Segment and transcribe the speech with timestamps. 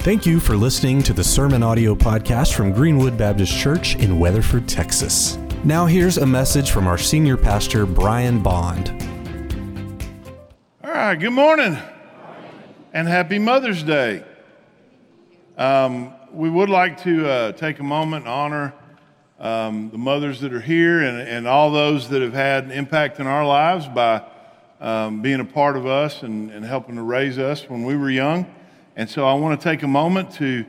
[0.00, 4.66] Thank you for listening to the Sermon Audio Podcast from Greenwood Baptist Church in Weatherford,
[4.66, 5.36] Texas.
[5.64, 8.90] Now, here's a message from our senior pastor, Brian Bond.
[10.82, 11.76] All right, good morning
[12.94, 14.24] and happy Mother's Day.
[15.58, 18.74] Um, we would like to uh, take a moment and honor
[19.40, 23.18] um, the mothers that are here and, and all those that have had an impact
[23.20, 24.22] in our lives by
[24.80, 28.10] um, being a part of us and, and helping to raise us when we were
[28.10, 28.46] young.
[28.98, 30.66] And so I want to take a moment to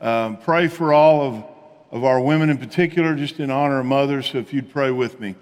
[0.00, 1.44] um, pray for all of,
[1.92, 4.30] of our women in particular, just in honor of mothers.
[4.30, 5.36] So if you'd pray with me.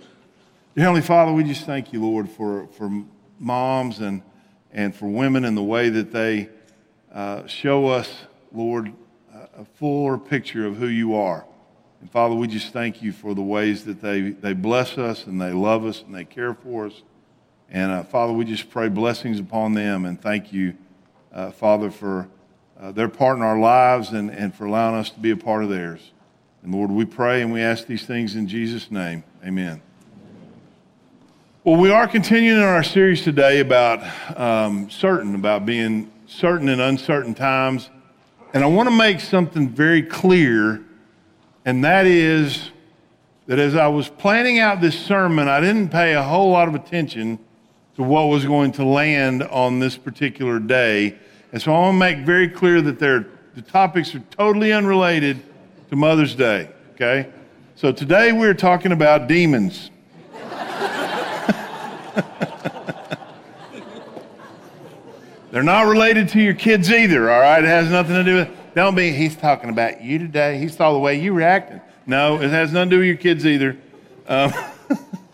[0.74, 2.90] Dear Heavenly Father, we just thank you, Lord, for, for
[3.38, 4.20] moms and,
[4.70, 6.50] and for women and the way that they
[7.10, 8.92] uh, show us, Lord,
[9.32, 11.46] a fuller picture of who you are.
[12.02, 15.40] And Father, we just thank you for the ways that they, they bless us and
[15.40, 17.02] they love us and they care for us.
[17.70, 20.76] And uh, Father, we just pray blessings upon them and thank you
[21.36, 22.28] uh, Father, for
[22.80, 25.62] uh, their part in our lives and, and for allowing us to be a part
[25.62, 26.12] of theirs.
[26.62, 29.22] And Lord, we pray and we ask these things in Jesus' name.
[29.44, 29.82] Amen.
[31.62, 34.02] Well, we are continuing in our series today about
[34.38, 37.90] um, certain, about being certain in uncertain times.
[38.54, 40.82] And I want to make something very clear,
[41.66, 42.70] and that is
[43.46, 46.74] that as I was planning out this sermon, I didn't pay a whole lot of
[46.74, 47.38] attention
[47.96, 51.16] to what was going to land on this particular day.
[51.52, 53.26] And so I want to make very clear that the
[53.62, 55.42] topics are totally unrelated
[55.88, 57.30] to Mother's Day, okay?
[57.74, 59.90] So today we're talking about demons.
[65.50, 67.64] They're not related to your kids either, all right?
[67.64, 70.58] It has nothing to do with, don't be, he's talking about you today.
[70.58, 71.80] He saw the way you reacted.
[72.04, 73.78] No, it has nothing to do with your kids either.
[74.28, 74.52] Um,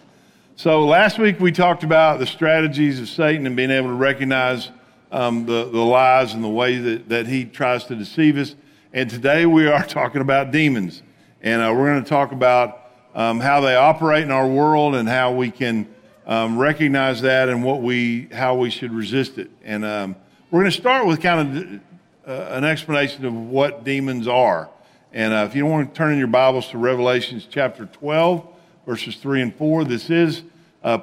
[0.56, 4.70] so last week we talked about the strategies of Satan and being able to recognize
[5.10, 8.54] um, the, the lies and the way that, that he tries to deceive us.
[8.92, 11.02] And today we are talking about demons.
[11.40, 15.08] And uh, we're going to talk about um, how they operate in our world and
[15.08, 15.88] how we can
[16.26, 19.50] um, recognize that and what we, how we should resist it.
[19.64, 20.16] And um,
[20.50, 21.80] we're going to start with kind
[22.26, 24.68] of uh, an explanation of what demons are.
[25.14, 28.51] And uh, if you don't want to turn in your Bibles to Revelations chapter 12,
[28.86, 30.42] verses 3 and 4, this is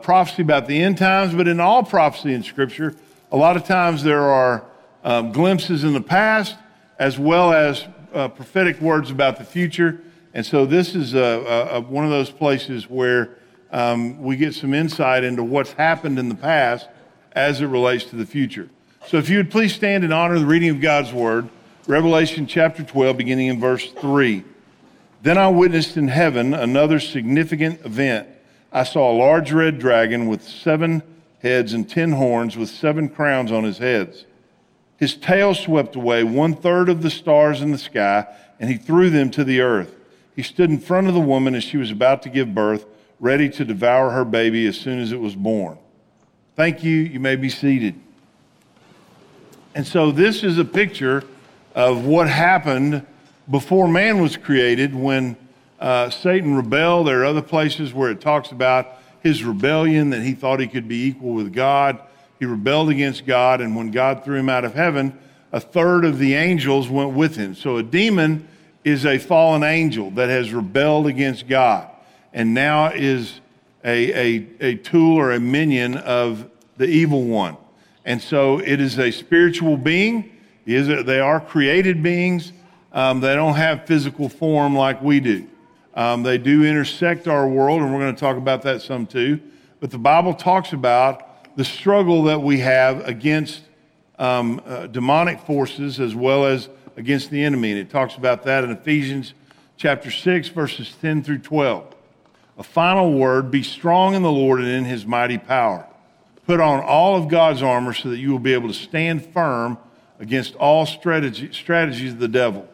[0.02, 2.96] prophecy about the end times, but in all prophecy in Scripture,
[3.32, 4.66] a lot of times there are
[5.04, 6.56] um, glimpses in the past
[6.98, 10.02] as well as uh, prophetic words about the future.
[10.34, 13.38] And so this is a, a, one of those places where
[13.72, 16.88] um, we get some insight into what's happened in the past
[17.34, 18.70] as it relates to the future.
[19.08, 21.50] So if you would please stand in honor of the reading of God's word,
[21.88, 24.44] Revelation chapter 12, beginning in verse 3.
[25.22, 28.28] Then I witnessed in heaven another significant event.
[28.72, 31.03] I saw a large red dragon with seven
[31.41, 34.25] heads and ten horns with seven crowns on his heads.
[34.97, 38.28] His tail swept away one third of the stars in the sky,
[38.59, 39.96] and he threw them to the earth.
[40.35, 42.86] He stood in front of the woman as she was about to give birth,
[43.19, 45.78] ready to devour her baby as soon as it was born.
[46.56, 46.96] Thank you.
[46.96, 47.96] You may be seated.
[49.75, 51.24] And so, this is a picture
[51.75, 53.06] of what happened
[53.50, 55.36] before man was created when
[55.80, 57.08] uh, Satan rebelled.
[57.08, 58.88] There are other places where it talks about
[59.22, 62.00] his rebellion, that he thought he could be equal with God.
[62.40, 65.18] He rebelled against God, and when God threw him out of heaven,
[65.52, 67.56] a third of the angels went with him.
[67.56, 68.48] So a demon
[68.84, 71.90] is a fallen angel that has rebelled against God
[72.34, 73.42] and now is
[73.84, 77.58] a, a, a tool or a minion of the evil one.
[78.06, 80.36] And so it is a spiritual being.
[80.66, 82.54] Is they are created beings.
[82.92, 85.48] Um, they don't have physical form like we do.
[85.94, 89.40] Um, they do intersect our world, and we're going to talk about that some too.
[89.80, 93.64] But the Bible talks about the struggle that we have against
[94.18, 97.72] um, uh, demonic forces as well as against the enemy.
[97.72, 99.34] And it talks about that in Ephesians
[99.78, 101.96] chapter 6, verses 10 through 12.
[102.58, 105.88] A final word be strong in the Lord and in his mighty power.
[106.46, 109.78] Put on all of God's armor so that you will be able to stand firm
[110.20, 112.69] against all strategy, strategies of the devil.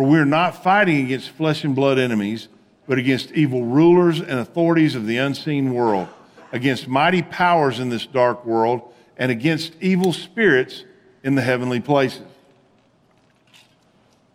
[0.00, 2.48] For we are not fighting against flesh and blood enemies
[2.86, 6.08] but against evil rulers and authorities of the unseen world,
[6.52, 10.86] against mighty powers in this dark world, and against evil spirits
[11.22, 12.22] in the heavenly places.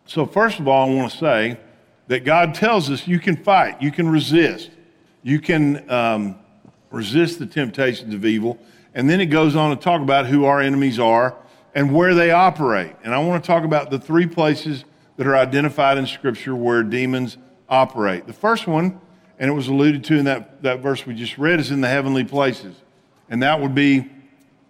[0.06, 1.58] So, first of all, I want to say
[2.10, 4.70] that God tells us you can fight, you can resist,
[5.24, 6.36] you can um,
[6.92, 8.60] resist the temptations of evil.
[8.94, 11.36] And then it goes on to talk about who our enemies are
[11.74, 12.96] and where they operate.
[13.04, 14.86] And I want to talk about the three places
[15.18, 17.38] that are identified in Scripture where demons
[17.70, 18.28] operate.
[18.28, 19.00] The first one,
[19.40, 21.88] and it was alluded to in that, that verse we just read, is in the
[21.88, 22.76] heavenly places.
[23.30, 24.10] And that would be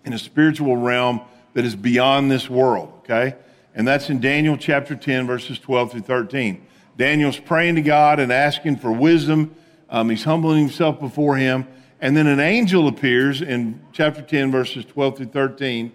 [0.06, 1.22] in a spiritual realm
[1.54, 3.36] that is beyond this world, okay?
[3.74, 6.66] And that's in Daniel chapter 10, verses 12 through 13.
[6.98, 9.54] Daniel's praying to God and asking for wisdom.
[9.90, 11.68] Um, he's humbling himself before him.
[12.00, 15.92] And then an angel appears in chapter 10, verses 12 through 13.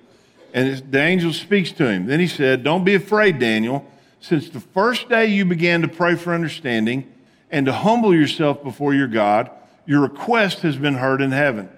[0.52, 2.06] And the angel speaks to him.
[2.06, 3.86] Then he said, Don't be afraid, Daniel.
[4.20, 7.10] Since the first day you began to pray for understanding
[7.50, 9.50] and to humble yourself before your God,
[9.86, 11.68] your request has been heard in heaven.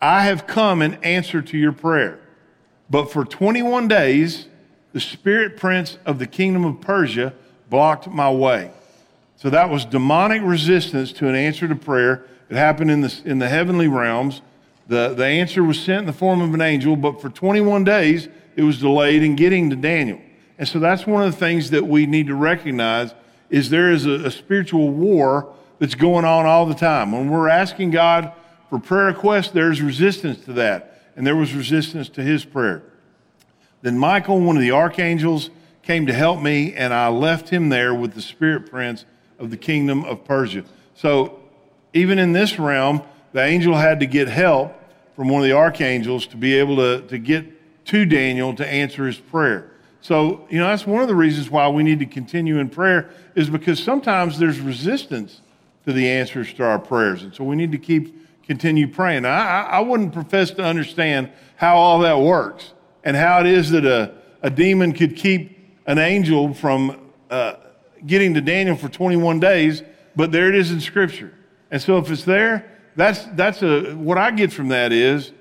[0.00, 2.20] I have come in answer to your prayer.
[2.88, 4.46] But for 21 days,
[4.92, 7.34] the spirit prince of the kingdom of Persia
[7.68, 8.70] blocked my way.
[9.36, 12.24] So that was demonic resistance to an answer to prayer.
[12.48, 14.42] It happened in the, in the heavenly realms.
[14.86, 18.28] The, the answer was sent in the form of an angel, but for 21 days,
[18.54, 20.20] it was delayed in getting to Daniel.
[20.58, 23.14] And so that's one of the things that we need to recognize
[23.50, 27.12] is there is a, a spiritual war that's going on all the time.
[27.12, 28.32] When we're asking God
[28.70, 31.02] for prayer requests, there's resistance to that.
[31.14, 32.82] And there was resistance to his prayer.
[33.82, 35.50] Then Michael, one of the archangels,
[35.82, 39.04] came to help me, and I left him there with the spirit prince
[39.38, 40.64] of the kingdom of Persia.
[40.94, 41.38] So
[41.92, 44.74] even in this realm, the angel had to get help
[45.14, 49.06] from one of the archangels to be able to, to get to Daniel to answer
[49.06, 49.70] his prayer.
[50.00, 53.10] So, you know, that's one of the reasons why we need to continue in prayer,
[53.34, 55.40] is because sometimes there's resistance
[55.84, 57.22] to the answers to our prayers.
[57.22, 58.14] And so we need to keep
[58.46, 59.24] continue praying.
[59.24, 62.72] I, I wouldn't profess to understand how all that works
[63.02, 67.54] and how it is that a, a demon could keep an angel from uh,
[68.06, 69.82] getting to Daniel for 21 days,
[70.14, 71.34] but there it is in Scripture.
[71.70, 75.32] And so if it's there, that's, that's a, what I get from that is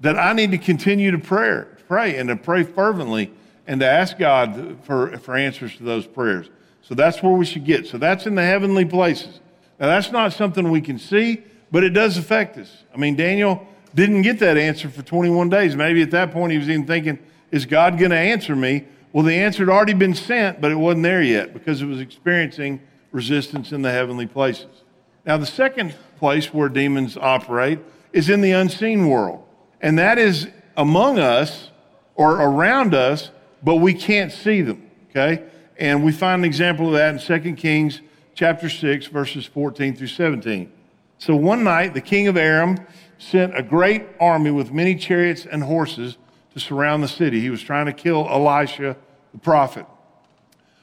[0.00, 3.32] that I need to continue to pray, pray and to pray fervently
[3.68, 6.48] and to ask God for, for answers to those prayers.
[6.82, 7.86] So that's where we should get.
[7.86, 9.40] So that's in the heavenly places.
[9.78, 12.82] Now, that's not something we can see, but it does affect us.
[12.92, 15.76] I mean, Daniel didn't get that answer for 21 days.
[15.76, 17.18] Maybe at that point he was even thinking,
[17.50, 18.84] is God going to answer me?
[19.12, 22.00] Well, the answer had already been sent, but it wasn't there yet because it was
[22.00, 22.80] experiencing
[23.12, 24.82] resistance in the heavenly places.
[25.26, 27.80] Now, the second place where demons operate
[28.14, 29.44] is in the unseen world,
[29.82, 31.70] and that is among us
[32.14, 33.30] or around us,
[33.62, 35.44] but we can't see them, okay?
[35.78, 38.00] And we find an example of that in 2 Kings
[38.34, 40.72] chapter 6, verses 14 through 17.
[41.18, 42.78] So one night, the king of Aram
[43.18, 46.16] sent a great army with many chariots and horses
[46.54, 47.40] to surround the city.
[47.40, 48.96] He was trying to kill Elisha,
[49.32, 49.86] the prophet.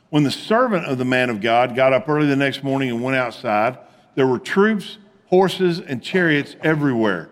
[0.10, 3.04] When the servant of the man of God got up early the next morning and
[3.04, 3.77] went outside,
[4.16, 7.30] there were troops, horses, and chariots everywhere.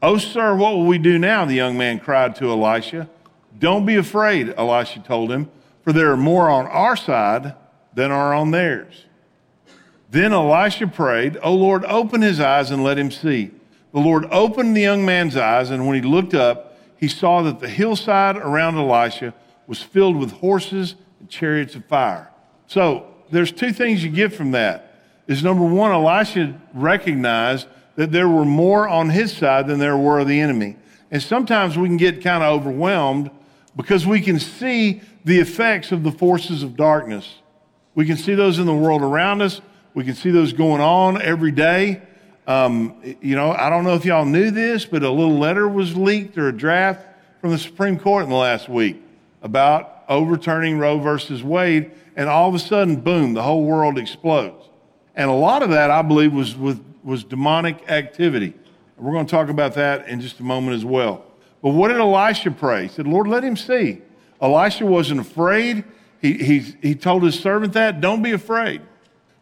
[0.00, 1.44] Oh, sir, what will we do now?
[1.44, 3.08] The young man cried to Elisha.
[3.58, 5.50] Don't be afraid, Elisha told him,
[5.82, 7.54] for there are more on our side
[7.94, 9.06] than are on theirs.
[10.10, 13.50] Then Elisha prayed, O Lord, open his eyes and let him see.
[13.92, 17.60] The Lord opened the young man's eyes, and when he looked up, he saw that
[17.60, 19.34] the hillside around Elisha
[19.66, 22.30] was filled with horses and chariots of fire.
[22.66, 24.94] So there's two things you get from that.
[25.26, 27.66] Is number one, Elisha recognized
[27.96, 30.76] that there were more on his side than there were of the enemy.
[31.10, 33.30] And sometimes we can get kind of overwhelmed
[33.78, 37.36] because we can see the effects of the forces of darkness.
[37.94, 39.60] We can see those in the world around us.
[39.94, 42.02] We can see those going on every day.
[42.48, 45.96] Um, you know, I don't know if y'all knew this, but a little letter was
[45.96, 47.06] leaked or a draft
[47.40, 49.00] from the Supreme Court in the last week
[49.42, 54.64] about overturning Roe versus Wade, and all of a sudden, boom, the whole world explodes.
[55.14, 58.54] And a lot of that, I believe, was, was, was demonic activity.
[58.96, 61.27] We're going to talk about that in just a moment as well.
[61.62, 62.82] But what did Elisha pray?
[62.82, 64.00] He said, Lord, let him see.
[64.40, 65.84] Elisha wasn't afraid.
[66.20, 68.82] He, he, he told his servant that, don't be afraid.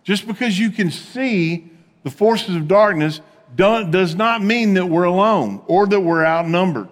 [0.05, 1.71] Just because you can see
[2.03, 3.21] the forces of darkness
[3.55, 6.89] does not mean that we're alone or that we're outnumbered.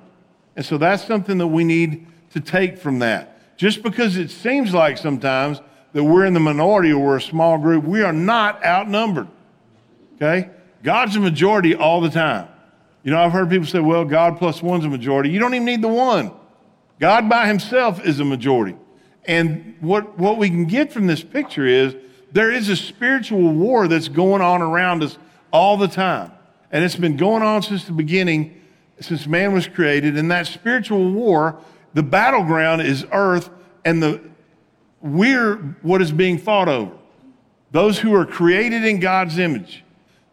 [0.56, 3.56] And so that's something that we need to take from that.
[3.56, 5.60] Just because it seems like sometimes
[5.92, 9.28] that we're in the minority or we're a small group, we are not outnumbered.
[10.16, 10.50] Okay?
[10.82, 12.48] God's a majority all the time.
[13.04, 15.28] You know, I've heard people say, well, God plus one's a majority.
[15.28, 16.32] You don't even need the one.
[16.98, 18.76] God by himself is a majority.
[19.26, 21.94] And what, what we can get from this picture is
[22.32, 25.18] there is a spiritual war that's going on around us
[25.52, 26.32] all the time.
[26.72, 28.60] And it's been going on since the beginning,
[29.00, 30.16] since man was created.
[30.16, 31.60] And that spiritual war,
[31.92, 33.50] the battleground is earth,
[33.84, 34.20] and the,
[35.02, 36.92] we're what is being fought over.
[37.70, 39.83] Those who are created in God's image.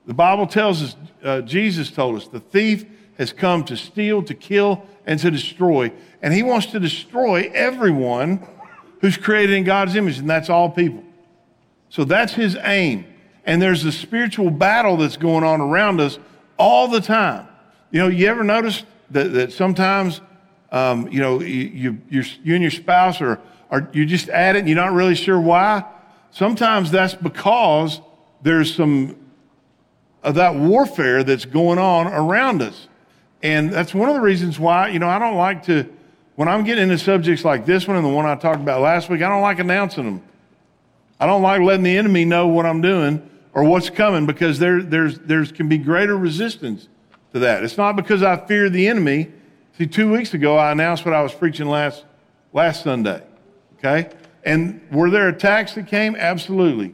[0.05, 2.85] The Bible tells us, uh, Jesus told us, the thief
[3.17, 5.91] has come to steal, to kill, and to destroy.
[6.21, 8.45] And he wants to destroy everyone
[9.01, 11.03] who's created in God's image, and that's all people.
[11.89, 13.05] So that's his aim.
[13.45, 16.19] And there's a spiritual battle that's going on around us
[16.57, 17.47] all the time.
[17.91, 20.21] You know, you ever notice that, that sometimes
[20.71, 23.39] um, you know, you, you, you and your spouse are,
[23.69, 25.83] are you just at it and you're not really sure why.
[26.31, 27.99] Sometimes that's because
[28.41, 29.17] there's some
[30.23, 32.87] of that warfare that's going on around us.
[33.43, 35.91] And that's one of the reasons why, you know, I don't like to,
[36.35, 39.09] when I'm getting into subjects like this one and the one I talked about last
[39.09, 40.21] week, I don't like announcing them.
[41.19, 44.81] I don't like letting the enemy know what I'm doing or what's coming because there
[44.81, 46.87] there's, there's can be greater resistance
[47.33, 47.63] to that.
[47.63, 49.31] It's not because I fear the enemy.
[49.77, 52.05] See, two weeks ago, I announced what I was preaching last,
[52.53, 53.23] last Sunday.
[53.77, 54.09] Okay?
[54.43, 56.15] And were there attacks that came?
[56.15, 56.93] Absolutely.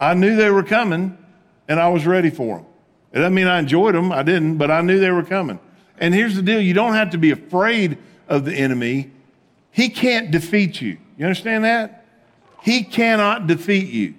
[0.00, 1.16] I knew they were coming
[1.68, 2.66] and I was ready for them.
[3.12, 5.60] It doesn't mean I enjoyed them, I didn't, but I knew they were coming.
[5.98, 9.10] And here's the deal you don't have to be afraid of the enemy,
[9.70, 10.98] he can't defeat you.
[11.18, 12.06] You understand that?
[12.62, 14.14] He cannot defeat you.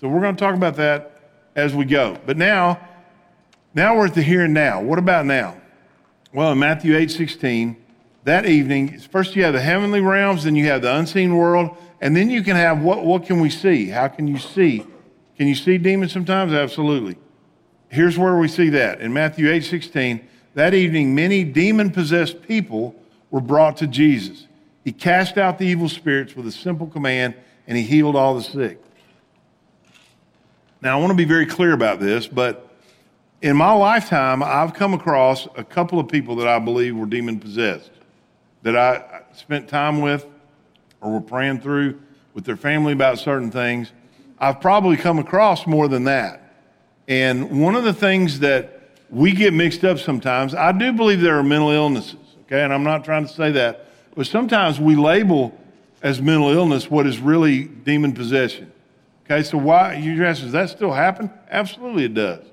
[0.00, 1.20] So we're going to talk about that
[1.56, 2.16] as we go.
[2.24, 2.80] But now,
[3.74, 4.80] now we're at the here and now.
[4.80, 5.60] What about now?
[6.32, 7.76] Well, in Matthew 8 16,
[8.24, 12.16] that evening, first you have the heavenly realms, then you have the unseen world, and
[12.16, 13.86] then you can have what, what can we see?
[13.86, 14.86] How can you see?
[15.40, 16.52] Can you see demons sometimes?
[16.52, 17.16] Absolutely.
[17.88, 19.00] Here's where we see that.
[19.00, 20.20] In Matthew 8 16,
[20.52, 22.94] that evening, many demon possessed people
[23.30, 24.46] were brought to Jesus.
[24.84, 28.42] He cast out the evil spirits with a simple command, and he healed all the
[28.42, 28.82] sick.
[30.82, 32.76] Now, I want to be very clear about this, but
[33.40, 37.40] in my lifetime, I've come across a couple of people that I believe were demon
[37.40, 37.92] possessed,
[38.60, 40.26] that I spent time with
[41.00, 41.98] or were praying through
[42.34, 43.90] with their family about certain things.
[44.40, 46.40] I've probably come across more than that.
[47.06, 48.80] And one of the things that
[49.10, 52.16] we get mixed up sometimes, I do believe there are mental illnesses,
[52.46, 52.62] okay?
[52.62, 55.56] And I'm not trying to say that, but sometimes we label
[56.02, 58.72] as mental illness what is really demon possession.
[59.24, 61.30] Okay, so why, you ask, does that still happen?
[61.50, 62.44] Absolutely it does.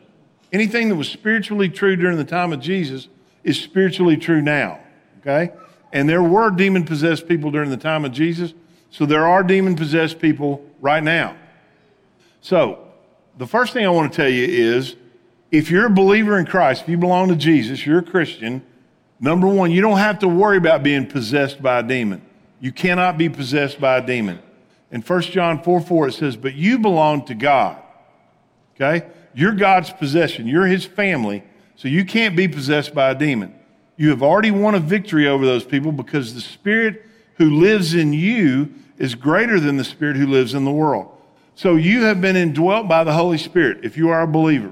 [0.52, 3.08] Anything that was spiritually true during the time of Jesus
[3.44, 4.80] is spiritually true now.
[5.20, 5.54] Okay?
[5.94, 8.54] And there were demon possessed people during the time of Jesus,
[8.92, 11.36] so there are demon possessed people right now.
[12.42, 12.88] So,
[13.38, 14.96] the first thing I want to tell you is
[15.52, 18.64] if you're a believer in Christ, if you belong to Jesus, you're a Christian,
[19.20, 22.22] number one, you don't have to worry about being possessed by a demon.
[22.60, 24.40] You cannot be possessed by a demon.
[24.92, 27.78] In 1 John 4 4, it says, But you belong to God.
[28.76, 29.08] Okay?
[29.34, 30.48] You're God's possession.
[30.48, 31.44] You're his family.
[31.76, 33.54] So you can't be possessed by a demon.
[33.98, 38.14] You have already won a victory over those people because the spirit who lives in
[38.14, 41.12] you is greater than the spirit who lives in the world.
[41.58, 44.72] So you have been indwelt by the Holy Spirit if you are a believer.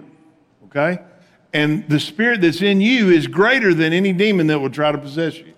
[0.65, 0.99] Okay?
[1.51, 4.97] And the spirit that's in you is greater than any demon that would try to
[4.99, 5.55] possess you.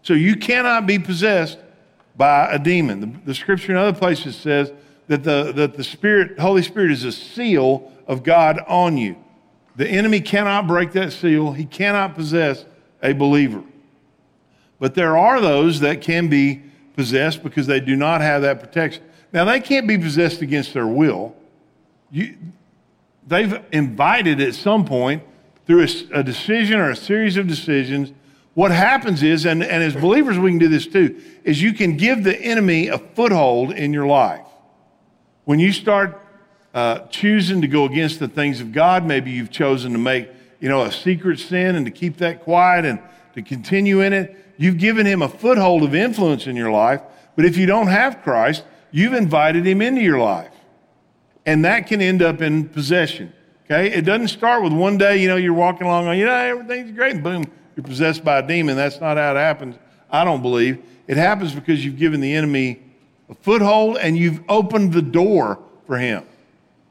[0.00, 1.58] So you cannot be possessed
[2.16, 3.00] by a demon.
[3.00, 4.72] The, the scripture in other places says
[5.08, 9.16] that the, that the Spirit, Holy Spirit is a seal of God on you.
[9.76, 12.64] The enemy cannot break that seal, he cannot possess
[13.02, 13.62] a believer.
[14.78, 16.62] But there are those that can be
[16.96, 19.02] possessed because they do not have that protection.
[19.34, 21.34] Now, they can't be possessed against their will.
[22.12, 22.36] You,
[23.26, 25.24] they've invited at some point
[25.66, 25.88] through a,
[26.20, 28.12] a, decision or a series of decisions.
[28.54, 31.96] What happens is, and, and as believers we can do this too, is you can
[31.96, 34.46] give the enemy a foothold in your life.
[35.46, 36.16] When you start
[36.72, 40.28] uh, choosing to go against the things of God, maybe you've chosen to make,
[40.60, 43.00] you know, a secret sin and to keep that quiet and
[43.34, 44.54] to continue in it.
[44.58, 47.00] You've given him a foothold of influence in your life.
[47.34, 48.62] But if you don't have Christ,
[48.94, 50.52] you've invited him into your life.
[51.44, 53.32] And that can end up in possession.
[53.64, 53.92] Okay?
[53.92, 57.16] It doesn't start with one day, you know, you're walking along, you know, everything's great,
[57.16, 58.76] and boom, you're possessed by a demon.
[58.76, 59.74] That's not how it happens,
[60.08, 60.80] I don't believe.
[61.08, 62.82] It happens because you've given the enemy
[63.28, 65.58] a foothold and you've opened the door
[65.88, 66.24] for him.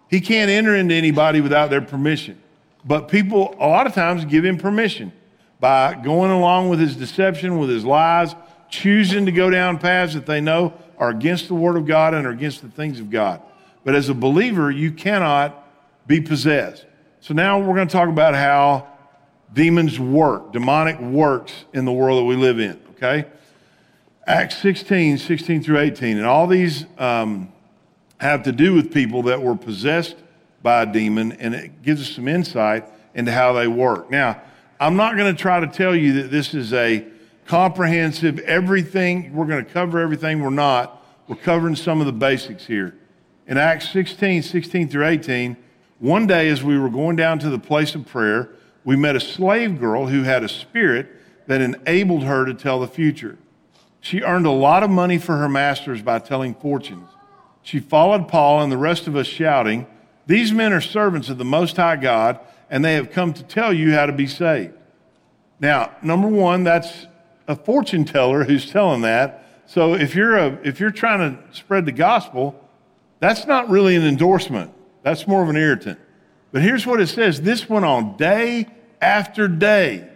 [0.10, 2.38] He can't enter into anybody without their permission.
[2.84, 5.14] But people, a lot of times, give him permission
[5.62, 8.36] by going along with his deception, with his lies,
[8.70, 12.26] choosing to go down paths that they know are against the Word of God and
[12.26, 13.42] are against the things of God.
[13.84, 15.68] But as a believer, you cannot
[16.08, 16.86] be possessed.
[17.20, 18.88] So now we're going to talk about how
[19.54, 23.26] demons work, demonic works in the world that we live in, okay?
[24.26, 26.18] Acts 16, 16 through 18.
[26.18, 27.52] And all these um,
[28.20, 30.16] have to do with people that were possessed
[30.62, 34.10] by a demon, and it gives us some insight into how they work.
[34.10, 34.42] Now,
[34.80, 37.06] I'm not going to try to tell you that this is a
[37.46, 40.42] comprehensive, everything, we're going to cover everything.
[40.42, 41.04] We're not.
[41.28, 42.96] We're covering some of the basics here.
[43.48, 45.58] In Acts 16, 16 through 18,
[46.00, 48.50] one day as we were going down to the place of prayer,
[48.84, 51.08] we met a slave girl who had a spirit
[51.48, 53.38] that enabled her to tell the future.
[54.02, 57.10] She earned a lot of money for her masters by telling fortunes.
[57.62, 59.88] She followed Paul and the rest of us shouting,
[60.28, 63.72] These men are servants of the Most High God, and they have come to tell
[63.72, 64.74] you how to be saved.
[65.60, 67.08] Now, number one, that's
[67.48, 69.46] a fortune teller who's telling that.
[69.66, 72.60] So if you're, a, if you're trying to spread the gospel,
[73.20, 74.74] that's not really an endorsement.
[75.02, 76.00] That's more of an irritant.
[76.52, 78.68] But here's what it says this went on day
[79.02, 80.10] after day.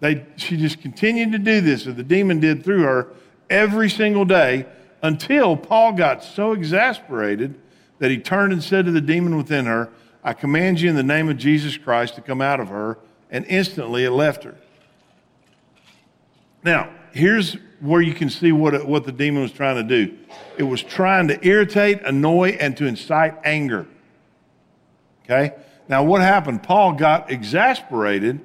[0.00, 3.08] They, she just continued to do this, or the demon did through her
[3.50, 4.66] every single day
[5.02, 7.60] until Paul got so exasperated
[7.98, 9.90] that he turned and said to the demon within her,
[10.24, 12.98] I command you in the name of Jesus Christ to come out of her.
[13.30, 14.56] And instantly it left her.
[16.62, 20.16] Now, here's where you can see what, uh, what the demon was trying to do
[20.58, 23.86] it was trying to irritate, annoy, and to incite anger.
[25.24, 25.54] Okay?
[25.88, 26.62] Now, what happened?
[26.62, 28.40] Paul got exasperated,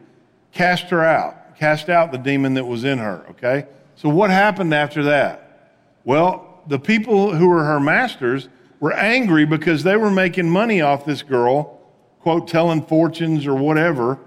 [0.54, 3.26] cast her out, cast out the demon that was in her.
[3.32, 3.66] Okay?
[3.96, 5.74] So, what happened after that?
[6.06, 8.48] Well, the people who were her masters
[8.80, 11.82] were angry because they were making money off this girl,
[12.22, 14.20] quote, telling fortunes or whatever.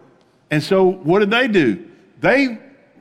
[0.50, 1.88] And so, what did they do?
[2.20, 2.58] They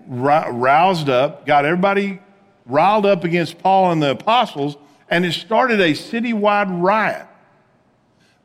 [0.08, 2.20] roused up, got everybody
[2.66, 4.78] riled up against Paul and the apostles,
[5.10, 7.26] and it started a citywide riot.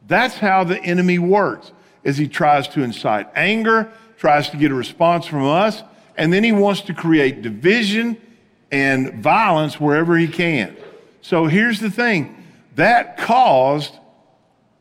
[0.06, 1.72] That's how the enemy works.
[2.04, 5.82] Is he tries to incite anger, tries to get a response from us,
[6.16, 8.20] and then he wants to create division
[8.70, 10.76] and violence wherever he can.
[11.20, 12.36] So here's the thing
[12.74, 13.94] that caused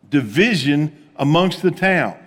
[0.10, 2.18] division amongst the town.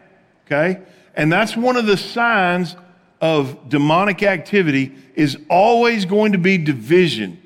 [0.46, 0.80] Okay?
[1.14, 2.76] And that's one of the signs
[3.24, 7.40] of demonic activity is always going to be division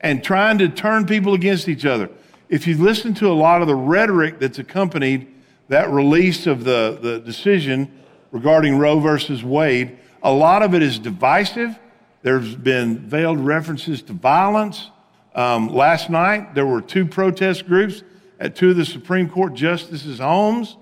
[0.00, 2.10] and trying to turn people against each other.
[2.48, 5.32] If you listen to a lot of the rhetoric that's accompanied
[5.68, 7.96] that release of the, the decision
[8.32, 11.78] regarding Roe versus Wade, a lot of it is divisive.
[12.22, 14.90] There's been veiled references to violence.
[15.36, 18.02] Um, last night, there were two protest groups
[18.40, 20.76] at two of the Supreme Court justices' homes,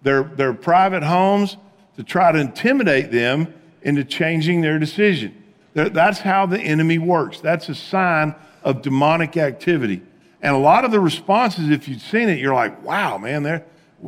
[0.00, 1.58] their, their private homes,
[1.98, 3.52] to try to intimidate them
[3.82, 5.36] into changing their decision.
[5.74, 7.40] That's how the enemy works.
[7.40, 10.02] That's a sign of demonic activity.
[10.42, 13.64] And a lot of the responses, if you've seen it, you're like, wow, man, there,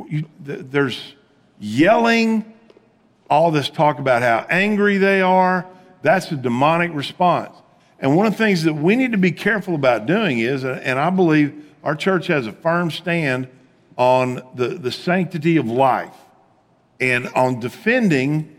[0.09, 1.15] you, there's
[1.61, 2.53] yelling,
[3.31, 5.67] all this talk about how angry they are.
[6.03, 7.55] That's a demonic response.
[7.99, 10.81] And one of the things that we need to be careful about doing is, uh,
[10.83, 13.49] and I believe our church has a firm stand
[13.97, 16.15] on the, the sanctity of life
[17.01, 18.57] and on defending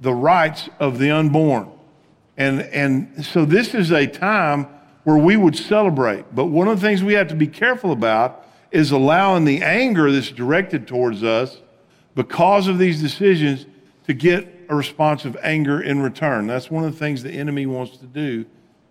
[0.00, 1.70] the rights of the unborn.
[2.36, 4.66] And, and so this is a time
[5.04, 6.34] where we would celebrate.
[6.34, 10.10] But one of the things we have to be careful about is allowing the anger
[10.10, 11.58] that's directed towards us
[12.14, 13.66] because of these decisions
[14.06, 16.46] to get a response of anger in return.
[16.46, 18.46] That's one of the things the enemy wants to do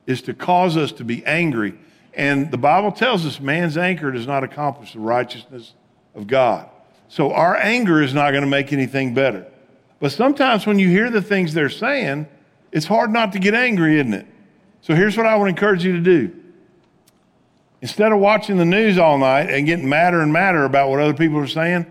[0.06, 1.76] is to cause us to be angry.
[2.14, 5.74] And the Bible tells us man's anger does not accomplish the righteousness
[6.16, 6.70] of God.
[7.08, 9.48] So our anger is not going to make anything better.
[10.00, 12.28] But sometimes when you hear the things they're saying,
[12.72, 14.26] it's hard not to get angry, isn't it?
[14.82, 16.36] So here's what I would encourage you to do.
[17.82, 21.14] Instead of watching the news all night and getting madder and madder about what other
[21.14, 21.86] people are saying,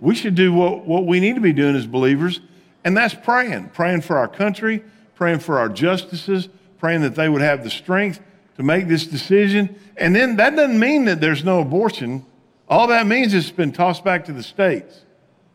[0.00, 2.40] we should do what, what we need to be doing as believers,
[2.84, 3.68] and that's praying.
[3.70, 4.82] Praying for our country,
[5.14, 6.48] praying for our justices,
[6.78, 8.20] praying that they would have the strength
[8.56, 9.76] to make this decision.
[9.96, 12.26] And then that doesn't mean that there's no abortion.
[12.68, 15.04] All that means is it's been tossed back to the states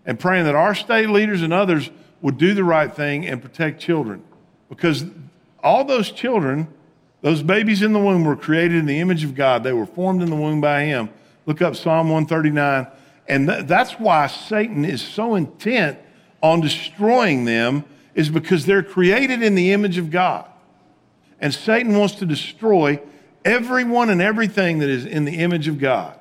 [0.07, 1.91] and praying that our state leaders and others
[2.21, 4.23] would do the right thing and protect children.
[4.69, 5.05] Because
[5.61, 6.67] all those children,
[7.21, 9.63] those babies in the womb, were created in the image of God.
[9.63, 11.09] They were formed in the womb by Him.
[11.45, 12.87] Look up Psalm 139.
[13.27, 15.99] And th- that's why Satan is so intent
[16.41, 17.83] on destroying them,
[18.15, 20.45] is because they're created in the image of God.
[21.39, 22.99] And Satan wants to destroy
[23.43, 26.17] everyone and everything that is in the image of God.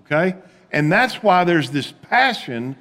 [0.00, 0.36] Okay?
[0.72, 2.76] And that's why there's this passion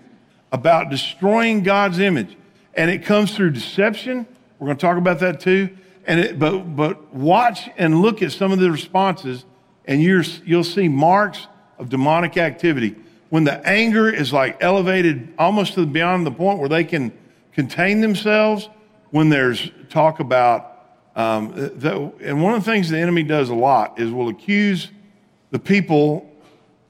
[0.52, 2.36] about destroying God's image.
[2.74, 4.26] And it comes through deception.
[4.58, 5.70] We're going to talk about that too.
[6.06, 9.46] And it, but, but watch and look at some of the responses,
[9.86, 12.96] and you you'll see marks of demonic activity.
[13.30, 17.12] When the anger is like elevated almost to beyond the point where they can
[17.54, 18.70] contain themselves,
[19.12, 20.78] when there's talk about,
[21.16, 21.54] um,
[22.22, 24.90] and one of the things the enemy does a lot is will accuse
[25.52, 26.30] the people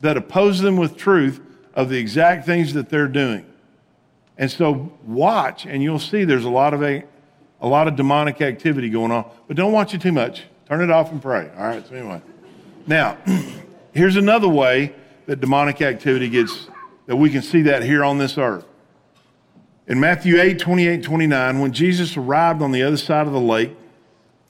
[0.02, 1.42] that oppose them with truth
[1.74, 3.46] of the exact things that they're doing.
[4.40, 7.04] And so watch, and you'll see there's a lot of a,
[7.60, 9.30] a lot of demonic activity going on.
[9.48, 10.46] But don't watch it too much.
[10.66, 11.52] Turn it off and pray.
[11.58, 11.86] All right.
[11.86, 12.22] So anyway,
[12.88, 13.18] now
[13.94, 16.70] here's another way that demonic activity gets
[17.06, 18.66] that we can see that here on this earth.
[19.88, 23.76] In Matthew 8, 28, 29, when Jesus arrived on the other side of the lake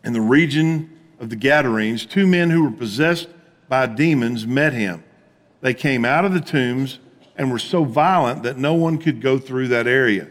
[0.04, 3.28] in the region of the Gadarenes, two men who were possessed
[3.67, 5.04] by demons met him.
[5.62, 6.99] They came out of the tombs
[7.39, 10.28] and were so violent that no one could go through that area.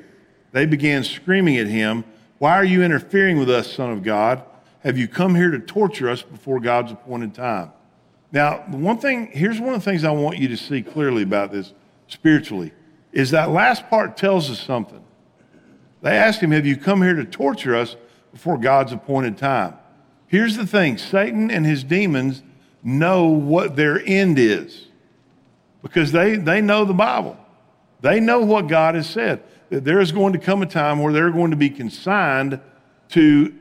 [0.53, 2.05] They began screaming at him,
[2.37, 4.43] Why are you interfering with us, Son of God?
[4.81, 7.73] Have you come here to torture us before God's appointed time?
[8.31, 11.51] Now, one thing, here's one of the things I want you to see clearly about
[11.51, 11.73] this
[12.09, 12.73] spiritually,
[13.11, 15.03] is that last part tells us something.
[16.03, 17.97] They asked him, Have you come here to torture us
[18.33, 19.75] before God's appointed time?
[20.27, 22.43] Here's the thing Satan and his demons
[22.83, 24.88] know what their end is
[25.83, 27.37] because they, they know the Bible.
[28.01, 29.43] They know what God has said.
[29.71, 32.61] That there is going to come a time where they're going to be consigned
[33.11, 33.55] to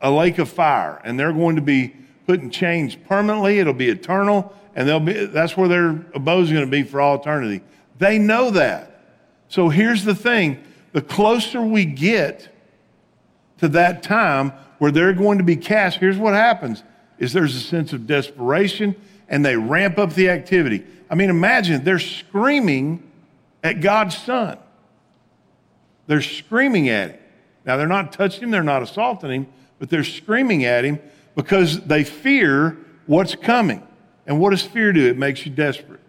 [0.00, 1.94] a lake of fire and they're going to be
[2.26, 3.58] put in chains permanently.
[3.58, 7.00] It'll be eternal and they'll be, that's where their abode is going to be for
[7.00, 7.62] all eternity.
[7.98, 9.02] They know that.
[9.48, 12.48] So here's the thing the closer we get
[13.58, 16.82] to that time where they're going to be cast, here's what happens
[17.18, 18.96] is there's a sense of desperation
[19.30, 20.84] and they ramp up the activity.
[21.08, 23.02] I mean, imagine they're screaming
[23.62, 24.58] at God's son.
[26.06, 27.20] They're screaming at him.
[27.64, 29.46] Now, they're not touching him, they're not assaulting him,
[29.78, 30.98] but they're screaming at him
[31.36, 33.86] because they fear what's coming.
[34.26, 35.06] And what does fear do?
[35.06, 36.00] It makes you desperate.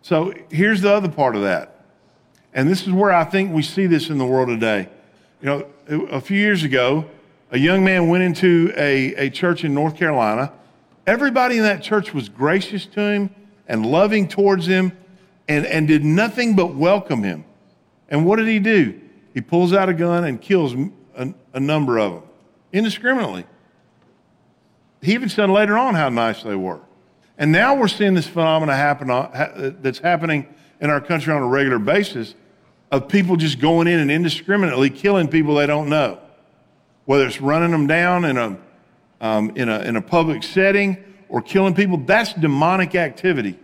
[0.00, 1.84] So here's the other part of that.
[2.54, 4.88] And this is where I think we see this in the world today.
[5.40, 5.66] You know,
[6.10, 7.04] a few years ago,
[7.50, 10.52] a young man went into a, a church in North Carolina.
[11.06, 13.34] Everybody in that church was gracious to him
[13.66, 14.92] and loving towards him
[15.48, 17.44] and, and did nothing but welcome him.
[18.08, 19.00] And what did he do?
[19.34, 20.74] He pulls out a gun and kills
[21.16, 22.22] a, a number of them
[22.72, 23.44] indiscriminately.
[25.00, 26.80] He even said later on how nice they were.
[27.36, 30.46] And now we're seeing this phenomenon happen uh, that's happening
[30.80, 32.34] in our country on a regular basis
[32.90, 36.20] of people just going in and indiscriminately killing people they don't know,
[37.06, 38.56] whether it's running them down in a,
[39.22, 41.96] um, in a, in a public setting or killing people.
[41.96, 43.58] That's demonic activity.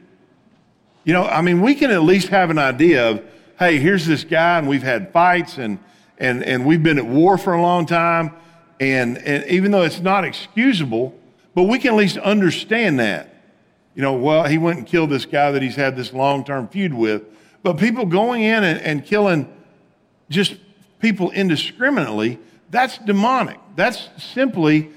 [1.04, 3.22] You know, I mean, we can at least have an idea of,
[3.58, 5.78] hey, here's this guy, and we've had fights, and,
[6.16, 8.32] and, and we've been at war for a long time.
[8.80, 11.18] And, and even though it's not excusable,
[11.54, 13.34] but we can at least understand that.
[13.96, 16.68] You know, well, he went and killed this guy that he's had this long term
[16.68, 17.24] feud with.
[17.64, 19.52] But people going in and, and killing
[20.30, 20.56] just
[21.00, 22.38] people indiscriminately,
[22.70, 23.58] that's demonic.
[23.74, 24.90] That's simply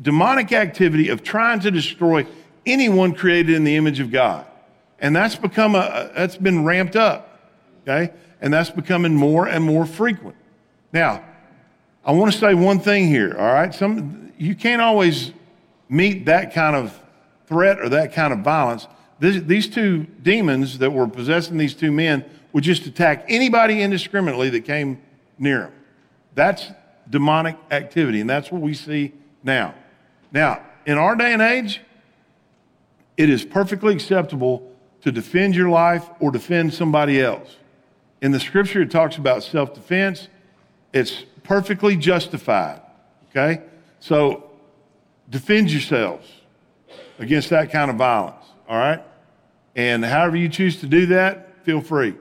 [0.00, 2.26] demonic activity of trying to destroy
[2.66, 4.46] anyone created in the image of God.
[5.00, 7.40] And that's become a, that's been ramped up,
[7.82, 8.12] okay?
[8.40, 10.36] And that's becoming more and more frequent.
[10.92, 11.24] Now,
[12.04, 13.74] I want to say one thing here, all right?
[13.74, 15.32] Some, you can't always
[15.88, 16.98] meet that kind of
[17.46, 18.86] threat or that kind of violence
[19.18, 24.50] this, these two demons that were possessing these two men would just attack anybody indiscriminately
[24.50, 25.00] that came
[25.38, 25.72] near them.
[26.34, 26.70] That's
[27.10, 29.74] demonic activity, and that's what we see now.
[30.32, 31.80] Now, in our day and age,
[33.16, 34.70] it is perfectly acceptable
[35.02, 37.56] to defend your life or defend somebody else.
[38.20, 40.28] In the scripture, it talks about self defense,
[40.92, 42.80] it's perfectly justified.
[43.30, 43.62] Okay?
[44.00, 44.50] So,
[45.30, 46.26] defend yourselves
[47.18, 48.44] against that kind of violence.
[48.68, 49.02] All right?
[49.76, 52.14] And however you choose to do that, feel free.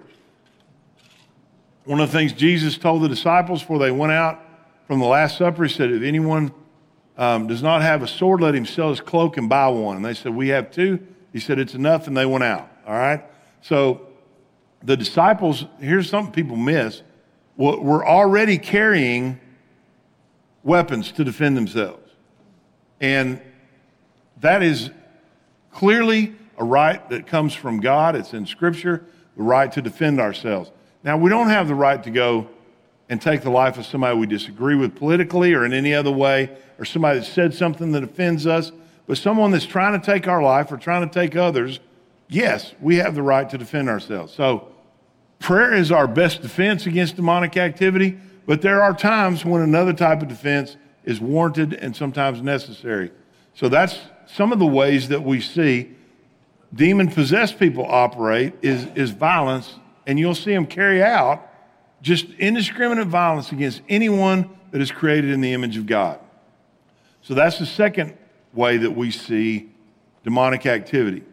[1.86, 4.42] One of the things Jesus told the disciples before they went out
[4.88, 6.52] from the Last Supper, he said, If anyone
[7.18, 9.98] um, does not have a sword, let him sell his cloak and buy one.
[9.98, 11.06] And they said, We have two.
[11.34, 12.08] He said, It's enough.
[12.08, 12.72] And they went out.
[12.86, 13.24] All right?
[13.62, 14.08] So
[14.84, 17.02] the disciples, here's something people miss,
[17.58, 19.40] were already carrying
[20.64, 22.12] weapons to defend themselves.
[23.02, 23.42] And
[24.42, 24.92] that is
[25.72, 28.16] clearly a right that comes from God.
[28.16, 30.72] It's in Scripture, the right to defend ourselves.
[31.04, 32.50] Now, we don't have the right to go
[33.10, 36.50] and take the life of somebody we disagree with politically or in any other way,
[36.78, 38.72] or somebody that said something that offends us,
[39.08, 41.80] but someone that's trying to take our life or trying to take others,
[42.28, 44.34] yes, we have the right to defend ourselves.
[44.34, 44.68] So,
[45.40, 50.22] prayer is our best defense against demonic activity, but there are times when another type
[50.22, 53.12] of defense is warranted and sometimes necessary.
[53.54, 55.96] So, that's some of the ways that we see
[56.74, 61.47] demon possessed people operate is, is violence, and you'll see them carry out
[62.02, 66.20] just indiscriminate violence against anyone that is created in the image of God.
[67.22, 68.18] So that's the second
[68.54, 69.70] way that we see
[70.24, 71.24] demonic activity.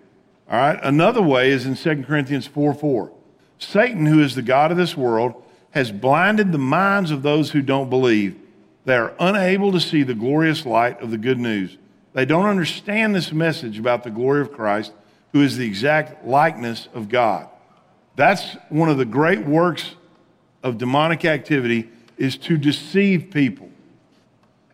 [0.51, 3.13] All right, another way is in 2 Corinthians 4 4.
[3.59, 7.63] Satan, who is the God of this world, has blinded the minds of those who
[7.63, 8.37] don't believe.
[8.85, 11.79] They are unable to see the glorious light of the good news.
[12.13, 14.93] They don't understand this message about the glory of Christ
[15.33, 17.49] who is the exact likeness of God.
[18.15, 19.97] That's one of the great works
[20.65, 23.69] of demonic activity is to deceive people.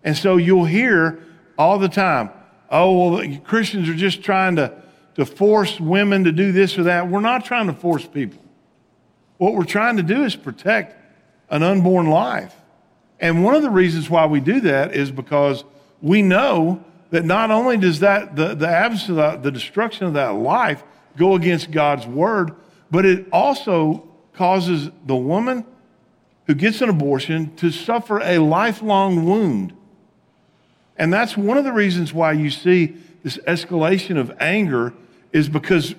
[0.03, 1.23] And so you'll hear
[1.59, 2.31] all the time,
[2.71, 4.73] oh, well, Christians are just trying to,
[5.17, 7.09] to force women to do this or that.
[7.09, 8.41] We're not trying to force people.
[9.37, 10.97] What we're trying to do is protect
[11.51, 12.55] an unborn life.
[13.19, 15.65] And one of the reasons why we do that is because
[16.01, 20.29] we know that not only does that the, the absence of the destruction of that
[20.29, 20.83] life
[21.17, 22.55] go against God's word,
[22.91, 25.67] but it also causes the woman
[26.51, 29.73] who gets an abortion to suffer a lifelong wound.
[30.97, 34.93] And that's one of the reasons why you see this escalation of anger
[35.33, 35.95] is because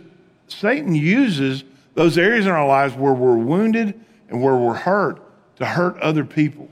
[0.50, 5.22] Satan uses those areas in our lives where we're wounded and where we're hurt
[5.56, 6.68] to hurt other people.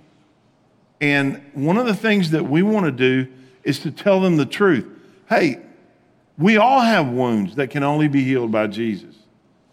[1.00, 3.32] And one of the things that we want to do
[3.64, 4.88] is to tell them the truth.
[5.30, 5.62] Hey,
[6.38, 9.16] we all have wounds that can only be healed by Jesus.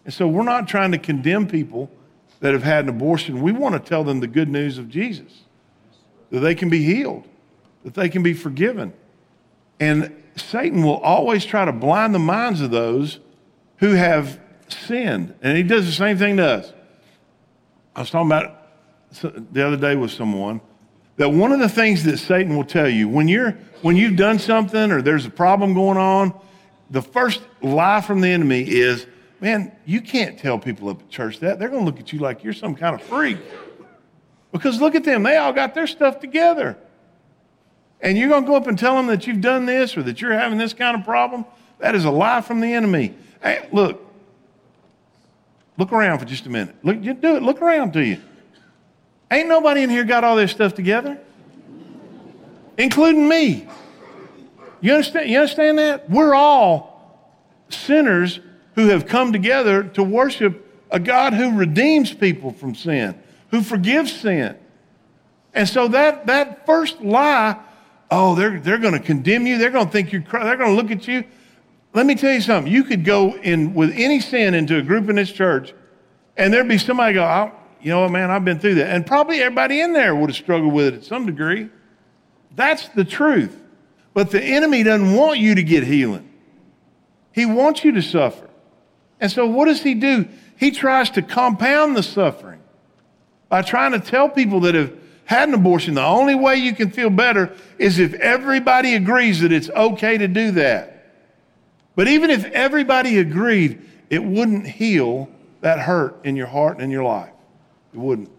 [0.05, 1.91] And so we're not trying to condemn people
[2.39, 3.41] that have had an abortion.
[3.41, 5.43] We want to tell them the good news of Jesus
[6.29, 7.27] that they can be healed,
[7.83, 8.93] that they can be forgiven.
[9.79, 13.19] And Satan will always try to blind the minds of those
[13.77, 15.33] who have sinned.
[15.41, 16.73] And he does the same thing to us.
[17.95, 18.53] I was talking about
[19.53, 20.61] the other day with someone
[21.15, 24.39] that one of the things that Satan will tell you when you're when you've done
[24.39, 26.33] something or there's a problem going on,
[26.89, 29.05] the first lie from the enemy is,
[29.39, 31.59] man, you can't tell people up at church that.
[31.59, 33.37] They're going to look at you like you're some kind of freak.
[34.51, 36.77] Because look at them, they all got their stuff together.
[38.01, 40.21] And you're going to go up and tell them that you've done this or that
[40.21, 41.45] you're having this kind of problem?
[41.79, 43.15] That is a lie from the enemy.
[43.41, 44.01] Hey, look,
[45.77, 46.75] look around for just a minute.
[46.83, 47.43] Look, you do it.
[47.43, 48.19] Look around to you.
[49.29, 51.19] Ain't nobody in here got all their stuff together,
[52.77, 53.67] including me.
[54.79, 56.09] You understand, you understand that?
[56.09, 57.33] We're all
[57.69, 58.39] sinners
[58.77, 64.15] who have come together to worship a God who redeems people from sin, who forgives
[64.15, 64.55] sin.
[65.53, 67.59] And so that, that first lie,
[68.11, 69.57] oh, they're, they're going to condemn you.
[69.57, 71.23] They're going to think you're, they're going to look at you.
[71.95, 72.71] Let me tell you something.
[72.71, 75.73] You could go in with any sin into a group in this church,
[76.37, 78.93] and there'd be somebody go, oh, you know what, man, I've been through that.
[78.93, 81.69] And probably everybody in there would have struggled with it at some degree.
[82.55, 83.59] That's the truth.
[84.13, 86.31] But the enemy doesn't want you to get healing,
[87.31, 88.46] he wants you to suffer.
[89.19, 90.27] And so, what does he do?
[90.57, 92.59] He tries to compound the suffering
[93.49, 94.93] by trying to tell people that have
[95.25, 99.51] had an abortion the only way you can feel better is if everybody agrees that
[99.51, 101.13] it's okay to do that.
[101.95, 105.29] But even if everybody agreed, it wouldn't heal
[105.61, 107.31] that hurt in your heart and in your life.
[107.93, 108.29] It wouldn't.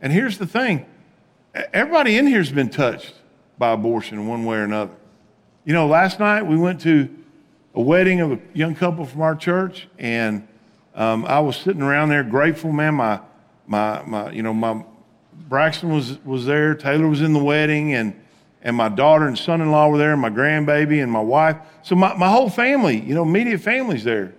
[0.00, 0.86] And here's the thing
[1.72, 3.14] everybody in here has been touched
[3.58, 4.94] by abortion in one way or another.
[5.64, 7.08] You know, last night we went to
[7.74, 10.46] a wedding of a young couple from our church, and
[10.94, 12.94] um, I was sitting around there grateful, man.
[12.94, 13.20] My,
[13.66, 14.84] my, my, you know, my
[15.48, 18.14] Braxton was was there, Taylor was in the wedding, and
[18.62, 21.56] and my daughter and son-in-law were there, and my grandbaby and my wife.
[21.82, 24.34] So my, my whole family, you know, immediate family's there.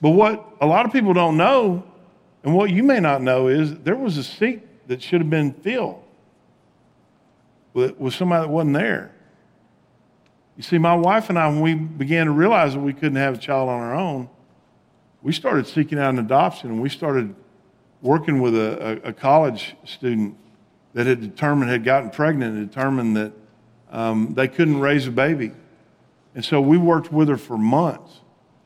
[0.00, 1.82] But what a lot of people don't know,
[2.44, 5.52] and what you may not know, is there was a seat that should have been
[5.52, 6.00] filled
[7.74, 9.15] with, with somebody that wasn't there.
[10.56, 13.34] You see, my wife and I, when we began to realize that we couldn't have
[13.34, 14.30] a child on our own,
[15.22, 17.34] we started seeking out an adoption and we started
[18.00, 20.36] working with a, a, a college student
[20.94, 23.32] that had determined, had gotten pregnant and determined that
[23.90, 25.52] um, they couldn't raise a baby.
[26.34, 28.20] And so we worked with her for months,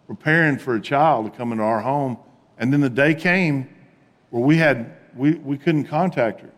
[0.07, 2.19] preparing for a child to come into our home.
[2.59, 3.69] And then the day came
[4.31, 6.51] where we, had, we, we couldn't contact her.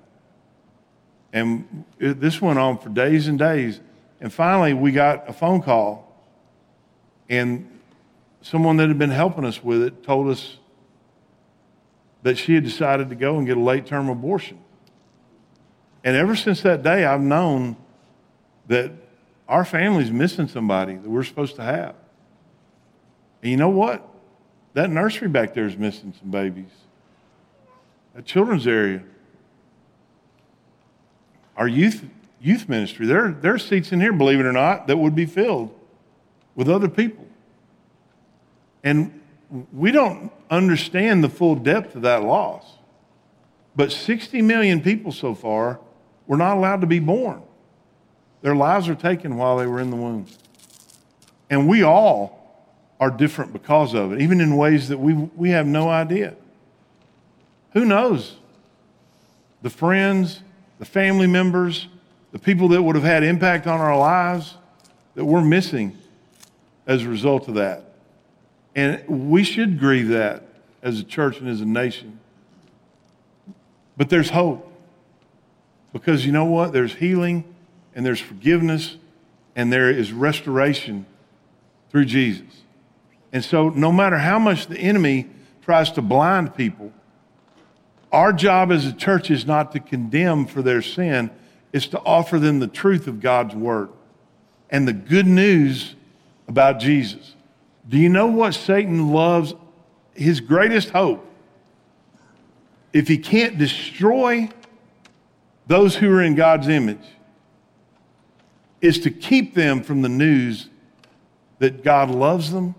[1.32, 3.80] And it, this went on for days and days.
[4.22, 6.16] And finally, we got a phone call,
[7.28, 7.68] and
[8.40, 10.58] someone that had been helping us with it told us
[12.22, 14.60] that she had decided to go and get a late term abortion.
[16.04, 17.76] And ever since that day, I've known
[18.68, 18.92] that
[19.48, 21.96] our family's missing somebody that we're supposed to have.
[23.42, 24.08] And you know what?
[24.74, 26.70] That nursery back there is missing some babies.
[28.14, 29.02] That children's area
[31.54, 32.04] our youth,
[32.42, 33.06] youth ministry.
[33.06, 35.72] There, there are seats in here, believe it or not, that would be filled
[36.54, 37.26] with other people.
[38.82, 39.20] And
[39.72, 42.64] we don't understand the full depth of that loss.
[43.76, 45.80] But 60 million people so far
[46.26, 47.42] were not allowed to be born.
[48.42, 50.26] Their lives are taken while they were in the womb.
[51.48, 52.42] And we all
[52.98, 56.34] are different because of it, even in ways that we, we have no idea.
[57.72, 58.36] Who knows?
[59.62, 60.40] The friends,
[60.78, 61.88] the family members,
[62.32, 64.56] the people that would have had impact on our lives
[65.14, 65.96] that we're missing
[66.86, 67.94] as a result of that.
[68.74, 70.42] And we should grieve that
[70.82, 72.18] as a church and as a nation.
[73.96, 74.68] But there's hope.
[75.92, 76.72] Because you know what?
[76.72, 77.44] There's healing
[77.94, 78.96] and there's forgiveness
[79.54, 81.04] and there is restoration
[81.90, 82.62] through Jesus.
[83.30, 85.28] And so, no matter how much the enemy
[85.62, 86.92] tries to blind people,
[88.12, 91.30] Our job as a church is not to condemn for their sin,
[91.72, 93.88] it's to offer them the truth of God's word
[94.70, 95.94] and the good news
[96.48, 97.34] about Jesus.
[97.88, 99.54] Do you know what Satan loves?
[100.14, 101.26] His greatest hope,
[102.92, 104.50] if he can't destroy
[105.66, 107.04] those who are in God's image,
[108.82, 110.68] is to keep them from the news
[111.60, 112.74] that God loves them,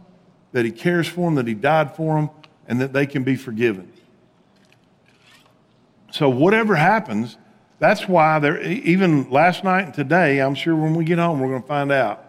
[0.52, 2.30] that he cares for them, that he died for them,
[2.68, 3.92] and that they can be forgiven.
[6.12, 7.38] So, whatever happens,
[7.84, 11.50] that's why there, even last night and today, I'm sure when we get home, we're
[11.50, 12.24] going to find out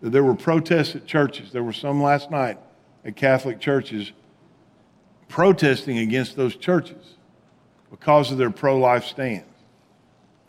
[0.00, 1.52] that there were protests at churches.
[1.52, 2.58] There were some last night
[3.04, 4.10] at Catholic churches
[5.28, 7.14] protesting against those churches
[7.90, 9.46] because of their pro life stance.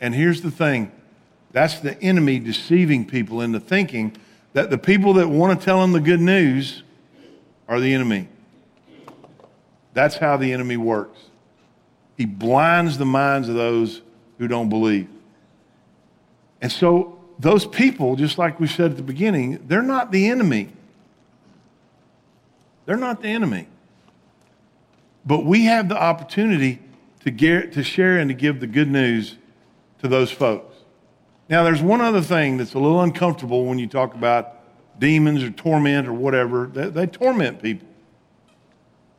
[0.00, 0.90] And here's the thing
[1.52, 4.16] that's the enemy deceiving people into thinking
[4.52, 6.82] that the people that want to tell them the good news
[7.68, 8.28] are the enemy.
[9.94, 11.20] That's how the enemy works.
[12.16, 14.02] He blinds the minds of those
[14.40, 15.06] who don't believe.
[16.62, 20.70] And so, those people, just like we said at the beginning, they're not the enemy.
[22.86, 23.68] They're not the enemy.
[25.24, 26.80] But we have the opportunity
[27.20, 29.36] to, get, to share and to give the good news
[30.00, 30.74] to those folks.
[31.50, 34.56] Now, there's one other thing that's a little uncomfortable when you talk about
[34.98, 36.66] demons or torment or whatever.
[36.66, 37.88] They, they torment people.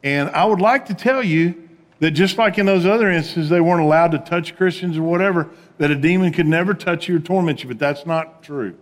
[0.04, 1.70] And I would like to tell you
[2.02, 5.50] that just like in those other instances, they weren't allowed to touch Christians or whatever,
[5.78, 8.76] that a demon could never touch you or torment you, but that's not true.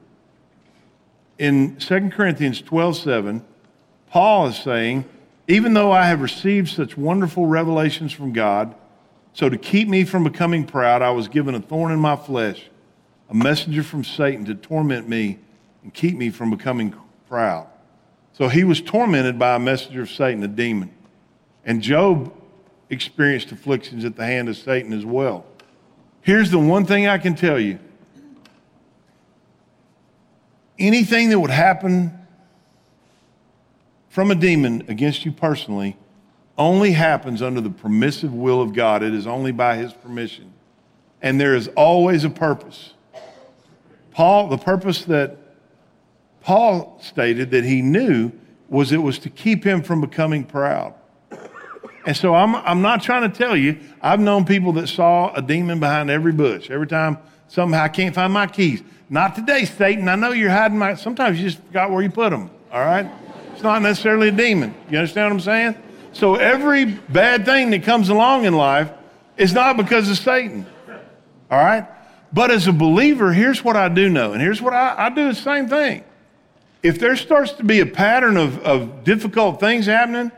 [1.37, 3.45] In 2 Corinthians 12 7,
[4.09, 5.03] Paul is saying,
[5.49, 8.73] Even though I have received such wonderful revelations from God,
[9.33, 12.69] so to keep me from becoming proud, I was given a thorn in my flesh,
[13.29, 15.39] a messenger from Satan to torment me
[15.83, 16.95] and keep me from becoming
[17.27, 17.67] proud.
[18.31, 20.91] So he was tormented by a messenger of Satan, a demon.
[21.65, 22.33] And Job
[22.89, 25.45] experienced afflictions at the hand of Satan as well.
[26.21, 27.79] Here's the one thing I can tell you
[30.77, 32.13] anything that would happen
[34.09, 35.97] from a demon against you personally
[36.57, 39.03] only happens under the permissive will of God.
[39.03, 40.51] It is only by his permission.
[41.21, 42.93] And there is always a purpose.
[44.11, 45.37] Paul, the purpose that
[46.41, 48.31] Paul stated that he knew
[48.67, 50.93] was it was to keep him from becoming proud.
[52.05, 55.41] And so I'm, I'm not trying to tell you, I've known people that saw a
[55.41, 56.69] demon behind every bush.
[56.69, 58.81] Every time somehow I can't find my keys.
[59.09, 60.07] Not today, Satan.
[60.07, 63.09] I know you're hiding my, sometimes you just forgot where you put them, all right?
[63.53, 64.73] It's not necessarily a demon.
[64.89, 65.75] You understand what I'm saying?
[66.13, 68.91] So every bad thing that comes along in life
[69.37, 70.65] is not because of Satan,
[71.49, 71.87] all right?
[72.31, 75.27] But as a believer, here's what I do know, and here's what I, I do
[75.29, 76.03] the same thing.
[76.83, 80.31] If there starts to be a pattern of, of difficult things happening,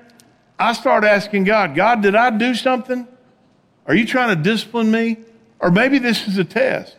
[0.62, 3.08] I start asking God, God, did I do something?
[3.88, 5.18] Are you trying to discipline me?
[5.60, 6.96] Or maybe this is a test.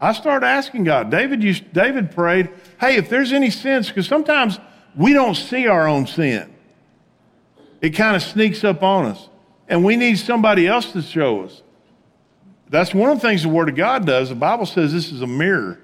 [0.00, 1.08] I start asking God.
[1.08, 2.50] David, used, David prayed,
[2.80, 4.58] hey, if there's any sins, because sometimes
[4.96, 6.52] we don't see our own sin.
[7.80, 9.28] It kind of sneaks up on us.
[9.68, 11.62] And we need somebody else to show us.
[12.70, 14.30] That's one of the things the Word of God does.
[14.30, 15.78] The Bible says this is a mirror.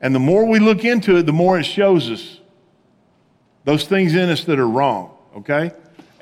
[0.00, 2.38] And the more we look into it, the more it shows us
[3.64, 5.72] those things in us that are wrong, okay?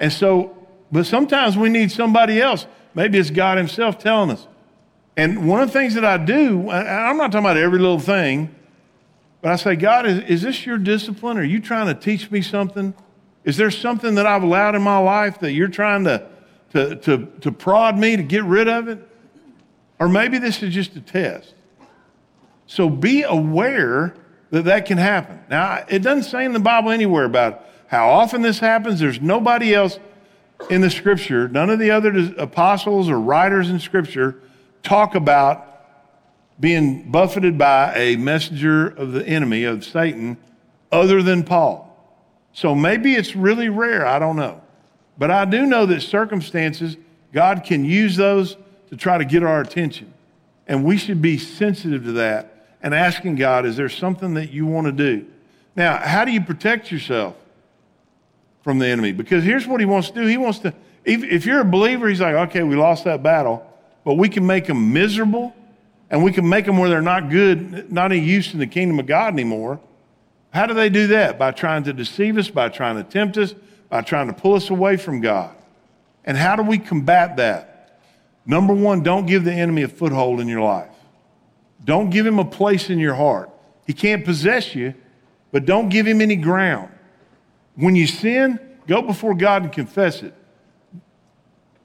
[0.00, 0.56] And so,
[0.90, 2.66] but sometimes we need somebody else.
[2.94, 4.48] Maybe it's God Himself telling us.
[5.16, 8.54] And one of the things that I do, I'm not talking about every little thing,
[9.42, 11.36] but I say, God, is, is this your discipline?
[11.36, 12.94] Are you trying to teach me something?
[13.44, 16.26] Is there something that I've allowed in my life that you're trying to,
[16.72, 19.06] to, to, to prod me to get rid of it?
[19.98, 21.54] Or maybe this is just a test.
[22.66, 24.14] So be aware
[24.50, 25.40] that that can happen.
[25.50, 29.00] Now, it doesn't say in the Bible anywhere about how often this happens.
[29.00, 29.98] There's nobody else
[30.70, 34.36] in the scripture, none of the other apostles or writers in scripture
[34.84, 35.66] talk about
[36.60, 40.36] being buffeted by a messenger of the enemy, of Satan,
[40.92, 41.88] other than Paul.
[42.52, 44.60] So maybe it's really rare, I don't know.
[45.18, 46.96] But I do know that circumstances,
[47.32, 48.56] God can use those
[48.90, 50.14] to try to get our attention.
[50.68, 54.64] And we should be sensitive to that and asking God, is there something that you
[54.64, 55.26] want to do?
[55.74, 57.34] Now, how do you protect yourself?
[58.62, 59.12] From the enemy.
[59.12, 60.26] Because here's what he wants to do.
[60.26, 63.66] He wants to, if, if you're a believer, he's like, okay, we lost that battle,
[64.04, 65.54] but we can make them miserable
[66.10, 68.98] and we can make them where they're not good, not any use in the kingdom
[68.98, 69.80] of God anymore.
[70.52, 71.38] How do they do that?
[71.38, 73.54] By trying to deceive us, by trying to tempt us,
[73.88, 75.54] by trying to pull us away from God.
[76.24, 78.00] And how do we combat that?
[78.44, 80.90] Number one, don't give the enemy a foothold in your life.
[81.84, 83.50] Don't give him a place in your heart.
[83.86, 84.94] He can't possess you,
[85.52, 86.90] but don't give him any ground.
[87.80, 90.34] When you sin, go before God and confess it.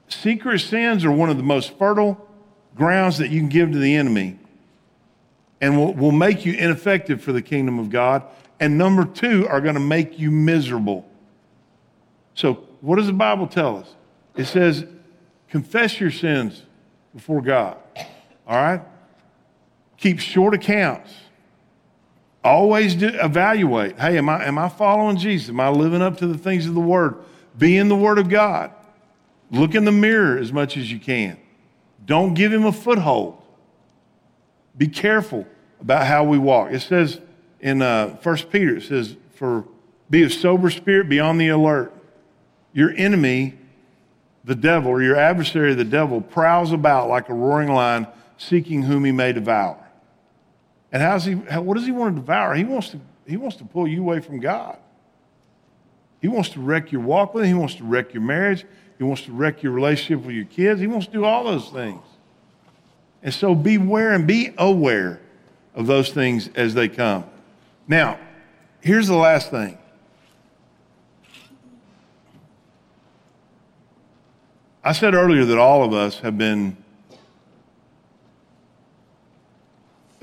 [0.08, 2.28] secret sins are one of the most fertile
[2.74, 4.38] grounds that you can give to the enemy
[5.62, 8.22] and will, will make you ineffective for the kingdom of God.
[8.60, 11.08] And number two, are going to make you miserable.
[12.34, 13.94] So, what does the Bible tell us?
[14.36, 14.84] It says,
[15.48, 16.62] confess your sins
[17.14, 17.78] before God.
[18.46, 18.82] All right?
[19.96, 21.10] Keep short accounts.
[22.46, 23.98] Always do, evaluate.
[23.98, 25.48] Hey, am I, am I following Jesus?
[25.48, 27.16] Am I living up to the things of the Word?
[27.58, 28.70] Be in the Word of God.
[29.50, 31.38] Look in the mirror as much as you can.
[32.04, 33.42] Don't give him a foothold.
[34.78, 35.44] Be careful
[35.80, 36.70] about how we walk.
[36.70, 37.20] It says
[37.58, 39.64] in uh, 1 Peter, it says, for
[40.08, 41.92] be of sober spirit, be on the alert.
[42.72, 43.54] Your enemy,
[44.44, 48.06] the devil, or your adversary, the devil, prowls about like a roaring lion,
[48.38, 49.85] seeking whom he may devour.
[50.96, 52.54] And how's he, how, what does he want to devour?
[52.54, 54.78] He wants to, he wants to pull you away from God.
[56.22, 57.54] He wants to wreck your walk with him.
[57.54, 58.64] He wants to wreck your marriage.
[58.96, 60.80] He wants to wreck your relationship with your kids.
[60.80, 62.00] He wants to do all those things.
[63.22, 65.20] And so beware and be aware
[65.74, 67.24] of those things as they come.
[67.86, 68.18] Now,
[68.80, 69.76] here's the last thing.
[74.82, 76.78] I said earlier that all of us have been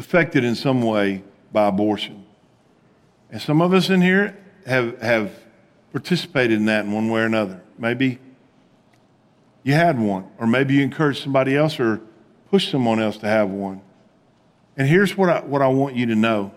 [0.03, 1.23] affected in some way
[1.53, 2.25] by abortion.
[3.31, 5.31] And some of us in here have, have
[5.93, 7.61] participated in that in one way or another.
[7.77, 8.19] Maybe
[9.63, 12.01] you had one, or maybe you encouraged somebody else or
[12.51, 13.81] pushed someone else to have one.
[14.75, 16.51] And here's what I, what I want you to know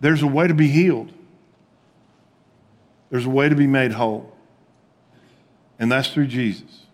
[0.00, 1.12] there's a way to be healed,
[3.10, 4.36] there's a way to be made whole,
[5.78, 6.85] and that's through Jesus.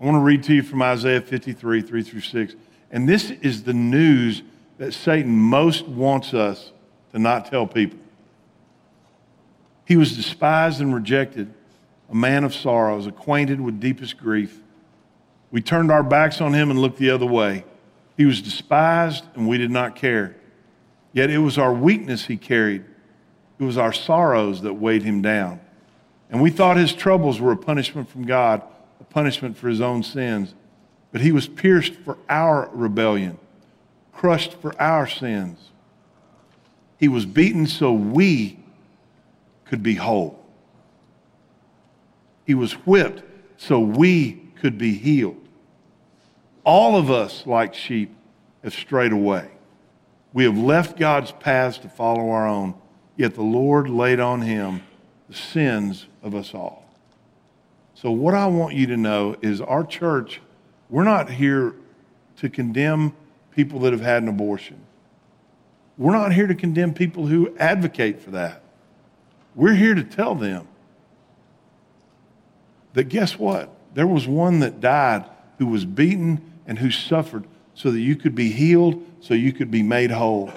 [0.00, 2.54] I want to read to you from Isaiah 53, 3 through 6.
[2.90, 4.42] And this is the news
[4.78, 6.72] that Satan most wants us
[7.12, 7.98] to not tell people.
[9.84, 11.52] He was despised and rejected
[12.10, 14.60] a man of sorrows, acquainted with deepest grief.
[15.50, 17.64] We turned our backs on him and looked the other way.
[18.16, 20.36] He was despised, and we did not care.
[21.12, 22.84] Yet it was our weakness he carried,
[23.58, 25.60] it was our sorrows that weighed him down.
[26.30, 28.62] And we thought his troubles were a punishment from God,
[29.00, 30.54] a punishment for his own sins.
[31.12, 33.38] But he was pierced for our rebellion,
[34.12, 35.70] crushed for our sins.
[36.98, 38.58] He was beaten so we
[39.64, 40.44] could be whole.
[42.44, 43.22] He was whipped
[43.56, 45.36] so we could be healed.
[46.64, 48.14] All of us, like sheep,
[48.62, 49.50] have strayed away.
[50.32, 52.74] We have left God's paths to follow our own,
[53.16, 54.82] yet the Lord laid on him
[55.28, 56.77] the sins of us all.
[58.00, 60.40] So, what I want you to know is our church,
[60.88, 61.74] we're not here
[62.36, 63.12] to condemn
[63.50, 64.78] people that have had an abortion.
[65.96, 68.62] We're not here to condemn people who advocate for that.
[69.56, 70.68] We're here to tell them
[72.92, 73.68] that guess what?
[73.94, 75.24] There was one that died
[75.58, 79.72] who was beaten and who suffered so that you could be healed, so you could
[79.72, 80.52] be made whole.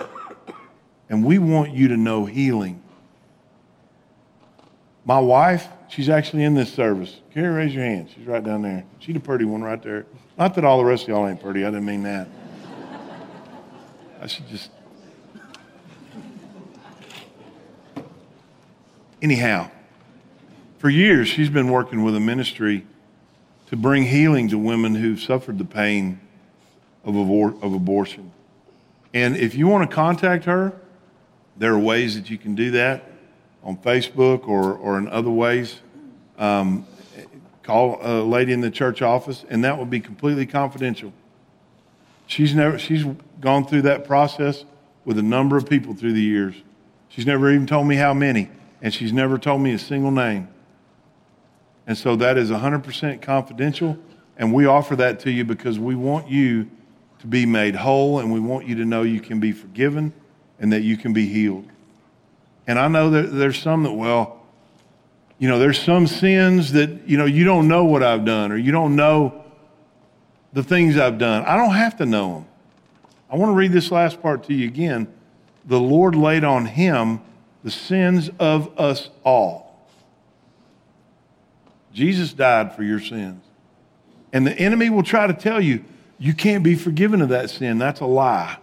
[1.10, 2.84] And we want you to know healing.
[5.06, 7.20] My wife, she's actually in this service.
[7.34, 8.10] Carrie, raise your hand.
[8.16, 8.84] She's right down there.
[9.00, 10.06] She's the pretty one right there.
[10.38, 11.64] Not that all the rest of y'all ain't pretty.
[11.64, 12.28] I didn't mean that.
[14.22, 14.72] I should just.
[19.22, 19.70] Anyhow,
[20.80, 22.88] for years, she's been working with a ministry
[23.68, 26.20] to bring healing to women who've suffered the pain
[27.04, 28.32] of, abor- of abortion.
[29.14, 30.74] And if you want to contact her,
[31.58, 33.11] there are ways that you can do that
[33.64, 35.80] on Facebook or, or in other ways.
[36.38, 36.86] Um,
[37.64, 41.14] call a lady in the church office, and that will be completely confidential.
[42.26, 43.06] She's never she's
[43.40, 44.66] gone through that process
[45.06, 46.56] with a number of people through the years.
[47.10, 48.50] She's never even told me how many,
[48.82, 50.48] and she's never told me a single name.
[51.88, 53.98] And so that is 100% confidential.
[54.38, 56.70] And we offer that to you because we want you
[57.20, 60.14] to be made whole and we want you to know you can be forgiven
[60.60, 61.71] and that you can be healed.
[62.68, 64.42] And I know that there's some that, well,
[65.40, 68.58] you know, there's some sins that, you know, you don't know what I've done or
[68.58, 69.44] you don't know
[70.54, 71.44] the things I've done.
[71.46, 72.46] I don't have to know them.
[73.30, 75.08] I want to read this last part to you again.
[75.66, 77.22] The Lord laid on him
[77.64, 79.88] the sins of us all.
[81.94, 83.44] Jesus died for your sins.
[84.34, 85.84] And the enemy will try to tell you,
[86.18, 87.78] you can't be forgiven of that sin.
[87.78, 88.58] That's a lie.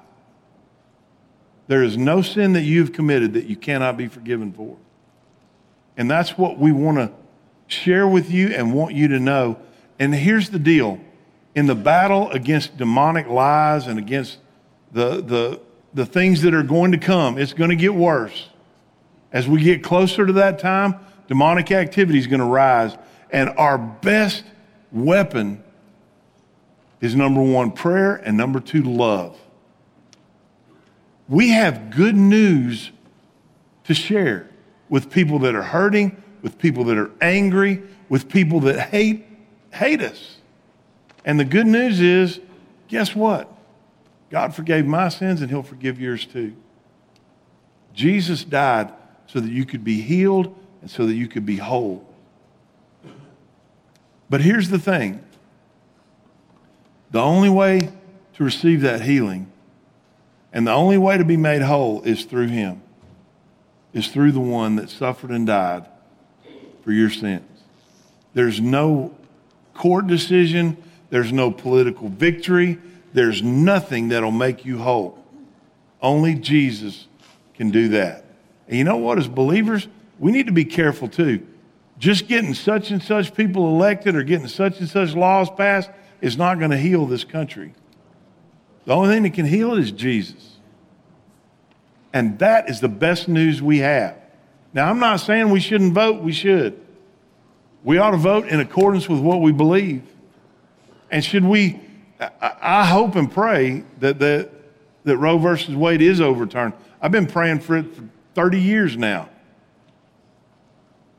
[1.69, 4.77] There is no sin that you've committed that you cannot be forgiven for.
[5.97, 7.13] And that's what we want to
[7.67, 9.59] share with you and want you to know.
[9.99, 11.01] And here's the deal
[11.55, 14.39] in the battle against demonic lies and against
[14.93, 15.61] the, the,
[15.95, 18.49] the things that are going to come, it's going to get worse.
[19.33, 20.99] As we get closer to that time,
[21.29, 22.97] Demonic activity is going to rise.
[23.31, 24.43] And our best
[24.91, 25.63] weapon
[27.01, 29.39] is number one, prayer, and number two, love.
[31.29, 32.91] We have good news
[33.85, 34.49] to share
[34.89, 39.27] with people that are hurting, with people that are angry, with people that hate,
[39.73, 40.39] hate us.
[41.25, 42.41] And the good news is,
[42.89, 43.53] guess what?
[44.31, 46.55] God forgave my sins and he'll forgive yours too.
[47.93, 48.93] Jesus died
[49.27, 52.07] so that you could be healed and so that you could be whole.
[54.31, 55.25] But here's the thing
[57.11, 57.91] the only way
[58.35, 59.51] to receive that healing
[60.53, 62.83] and the only way to be made whole is through Him,
[63.93, 65.87] is through the one that suffered and died
[66.83, 67.45] for your sins.
[68.35, 69.15] There's no
[69.75, 70.77] court decision,
[71.11, 72.79] there's no political victory,
[73.13, 75.25] there's nothing that'll make you whole.
[76.01, 77.07] Only Jesus
[77.55, 78.25] can do that.
[78.69, 79.89] And you know what, as believers,
[80.19, 81.47] we need to be careful too.
[81.99, 85.91] Just getting such and such people elected or getting such and such laws passed
[86.21, 87.75] is not going to heal this country.
[88.89, 90.57] The only thing that can heal it is Jesus.
[92.15, 94.17] And that is the best news we have.
[94.73, 96.81] Now, I'm not saying we shouldn't vote, we should.
[97.85, 100.05] We ought to vote in accordance with what we believe.
[101.11, 101.79] And should we,
[102.41, 104.53] I hope and pray that, that,
[105.05, 106.73] that Roe versus Wade is overturned.
[107.03, 108.05] I've been praying for it for
[108.37, 109.29] 30 years now.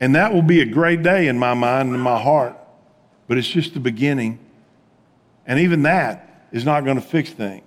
[0.00, 2.58] And that will be a great day in my mind and in my heart.
[3.28, 4.40] But it's just the beginning.
[5.46, 7.64] And even that is not going to fix things.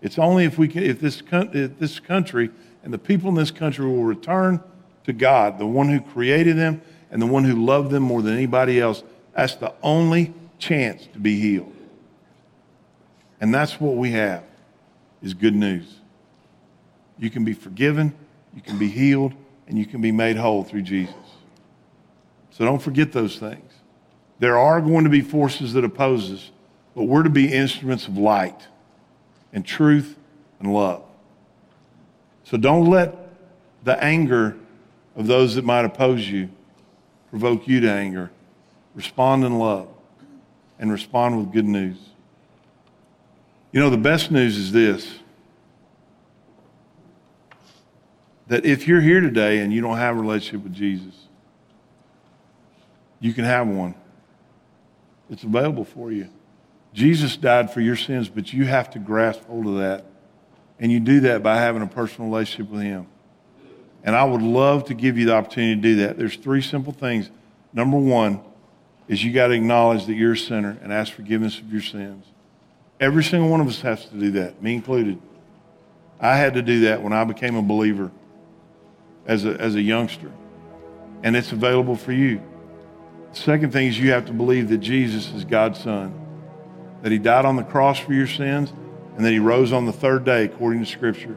[0.00, 2.50] It's only if, we can, if, this, if this country
[2.82, 4.60] and the people in this country will return
[5.04, 8.34] to God, the one who created them and the one who loved them more than
[8.34, 9.02] anybody else.
[9.34, 11.74] That's the only chance to be healed.
[13.40, 14.44] And that's what we have
[15.22, 15.98] is good news.
[17.18, 18.14] You can be forgiven,
[18.54, 19.34] you can be healed,
[19.68, 21.14] and you can be made whole through Jesus.
[22.50, 23.72] So don't forget those things.
[24.38, 26.50] There are going to be forces that oppose us,
[26.94, 28.66] but we're to be instruments of light
[29.52, 30.16] and truth
[30.60, 31.02] and love.
[32.44, 33.16] So don't let
[33.84, 34.56] the anger
[35.16, 36.50] of those that might oppose you
[37.30, 38.30] provoke you to anger.
[38.94, 39.88] Respond in love
[40.78, 41.96] and respond with good news.
[43.72, 45.18] You know, the best news is this
[48.48, 51.14] that if you're here today and you don't have a relationship with Jesus,
[53.18, 53.94] you can have one.
[55.30, 56.28] It's available for you.
[56.92, 60.04] Jesus died for your sins, but you have to grasp hold of that.
[60.78, 63.06] And you do that by having a personal relationship with Him.
[64.04, 66.18] And I would love to give you the opportunity to do that.
[66.18, 67.30] There's three simple things.
[67.72, 68.40] Number one
[69.08, 72.26] is you got to acknowledge that you're a sinner and ask forgiveness of your sins.
[73.00, 75.20] Every single one of us has to do that, me included.
[76.20, 78.10] I had to do that when I became a believer
[79.26, 80.30] as a, as a youngster.
[81.22, 82.42] And it's available for you.
[83.32, 86.21] The second thing is you have to believe that Jesus is God's Son
[87.02, 88.72] that he died on the cross for your sins,
[89.16, 91.36] and that he rose on the third day according to Scripture.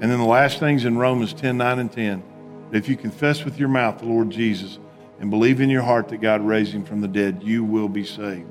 [0.00, 2.22] And then the last things in Romans 10 9 and 10
[2.70, 4.78] that if you confess with your mouth the Lord Jesus
[5.20, 8.04] and believe in your heart that God raised him from the dead, you will be
[8.04, 8.50] saved.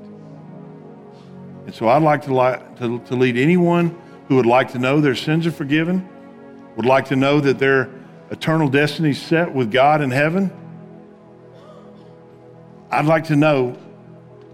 [1.66, 3.96] And so I'd like to, to, to lead anyone
[4.28, 6.08] who would like to know their sins are forgiven,
[6.76, 7.90] would like to know that their
[8.30, 10.50] eternal destiny is set with God in heaven.
[12.90, 13.76] I'd like to know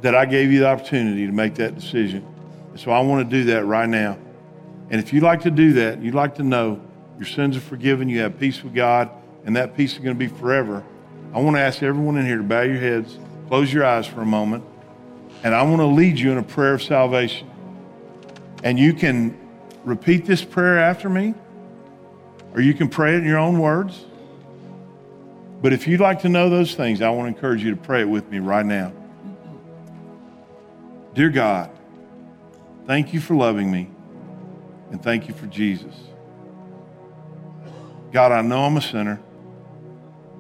[0.02, 2.26] that I gave you the opportunity to make that decision.
[2.76, 4.18] So I want to do that right now.
[4.90, 6.80] And if you'd like to do that, you'd like to know
[7.18, 9.10] your sins are forgiven, you have peace with God,
[9.44, 10.84] and that peace is going to be forever,
[11.34, 14.20] I want to ask everyone in here to bow your heads, close your eyes for
[14.20, 14.64] a moment,
[15.42, 17.48] and I want to lead you in a prayer of salvation.
[18.62, 19.38] And you can
[19.82, 21.34] repeat this prayer after me,
[22.52, 24.04] or you can pray it in your own words.
[25.62, 28.02] But if you'd like to know those things, I want to encourage you to pray
[28.02, 28.92] it with me right now.
[31.14, 31.70] Dear God,
[32.86, 33.90] thank you for loving me
[34.90, 35.94] and thank you for Jesus.
[38.12, 39.20] God, I know I'm a sinner.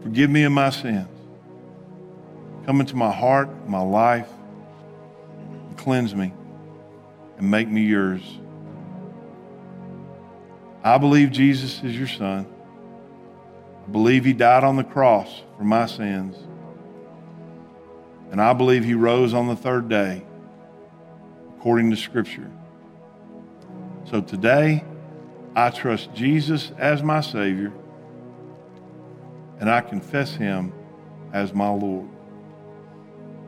[0.02, 1.08] Forgive me of my sins.
[2.64, 4.28] Come into my heart, my life,
[5.68, 6.32] and cleanse me
[7.36, 8.22] and make me yours.
[10.82, 12.46] I believe Jesus is your son.
[13.86, 16.34] I believe he died on the cross for my sins.
[18.30, 20.24] And I believe he rose on the third day
[21.62, 22.50] according to Scripture.
[24.10, 24.82] So today,
[25.54, 27.72] I trust Jesus as my Savior,
[29.60, 30.72] and I confess Him
[31.32, 32.08] as my Lord.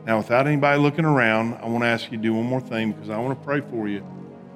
[0.05, 2.93] Now, without anybody looking around, I want to ask you to do one more thing
[2.93, 4.01] because I want to pray for you,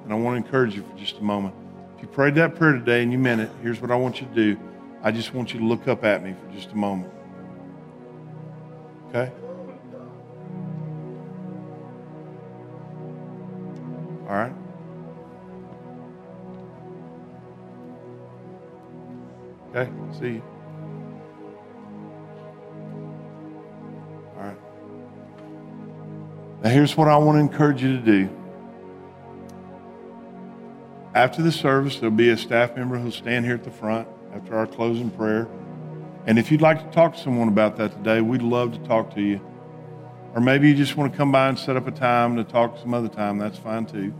[0.04, 1.54] and I want to encourage you for just a moment.
[1.96, 4.26] If you prayed that prayer today and you meant it, here's what I want you
[4.26, 4.58] to do.
[5.02, 7.12] I just want you to look up at me for just a moment.
[9.10, 9.30] Okay?
[14.30, 14.52] All right?
[19.74, 20.42] Okay, see you.
[24.36, 24.56] All right.
[26.62, 28.30] Now, here's what I want to encourage you to do.
[31.12, 34.54] After the service, there'll be a staff member who'll stand here at the front after
[34.54, 35.48] our closing prayer.
[36.26, 39.12] And if you'd like to talk to someone about that today, we'd love to talk
[39.16, 39.40] to you.
[40.34, 42.78] Or maybe you just want to come by and set up a time to talk
[42.78, 44.14] some other time, that's fine too.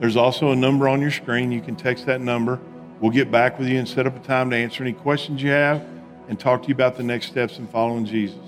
[0.00, 1.52] There's also a number on your screen.
[1.52, 2.60] You can text that number.
[3.00, 5.50] We'll get back with you and set up a time to answer any questions you
[5.50, 5.84] have
[6.28, 8.38] and talk to you about the next steps in following Jesus.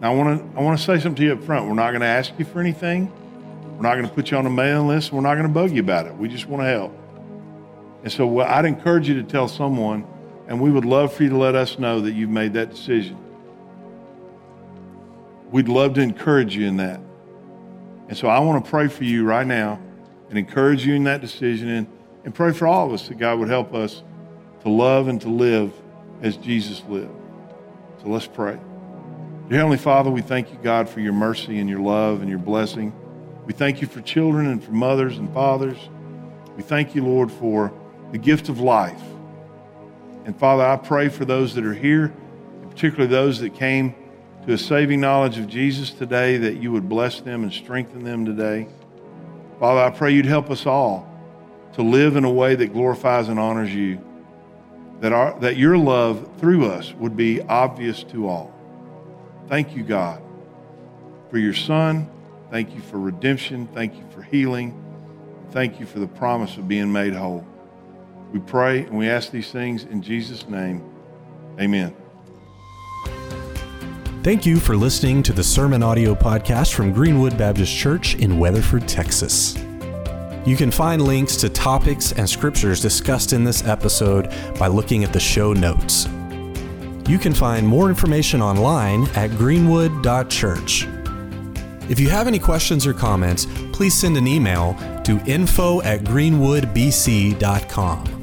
[0.00, 1.68] Now, I want to, I want to say something to you up front.
[1.68, 3.12] We're not going to ask you for anything.
[3.76, 5.12] We're not going to put you on a mailing list.
[5.12, 6.16] We're not going to bug you about it.
[6.16, 6.96] We just want to help.
[8.02, 10.06] And so I'd encourage you to tell someone,
[10.48, 13.18] and we would love for you to let us know that you've made that decision.
[15.50, 17.00] We'd love to encourage you in that.
[18.08, 19.80] And so I want to pray for you right now
[20.28, 21.86] and encourage you in that decision and,
[22.24, 24.02] and pray for all of us that God would help us
[24.62, 25.72] to love and to live
[26.22, 27.14] as Jesus lived.
[28.02, 28.58] So let's pray.
[29.48, 32.38] Dear Heavenly Father, we thank you, God, for your mercy and your love and your
[32.38, 32.94] blessing.
[33.46, 35.78] We thank you for children and for mothers and fathers.
[36.56, 37.72] We thank you, Lord, for
[38.12, 39.02] the gift of life.
[40.24, 42.14] And Father, I pray for those that are here,
[42.68, 43.94] particularly those that came
[44.46, 48.24] to a saving knowledge of Jesus today, that you would bless them and strengthen them
[48.24, 48.68] today.
[49.58, 51.06] Father, I pray you'd help us all
[51.74, 54.00] to live in a way that glorifies and honors you,
[55.00, 58.54] that, our, that your love through us would be obvious to all.
[59.48, 60.22] Thank you, God,
[61.30, 62.08] for your Son.
[62.50, 63.68] Thank you for redemption.
[63.68, 64.76] Thank you for healing.
[65.50, 67.46] Thank you for the promise of being made whole.
[68.32, 70.84] We pray and we ask these things in Jesus' name.
[71.58, 71.99] Amen.
[74.22, 78.86] Thank you for listening to the Sermon Audio Podcast from Greenwood Baptist Church in Weatherford,
[78.86, 79.56] Texas.
[80.44, 85.14] You can find links to topics and scriptures discussed in this episode by looking at
[85.14, 86.06] the show notes.
[87.08, 90.86] You can find more information online at greenwood.church.
[91.88, 98.19] If you have any questions or comments, please send an email to info at greenwoodbc.com.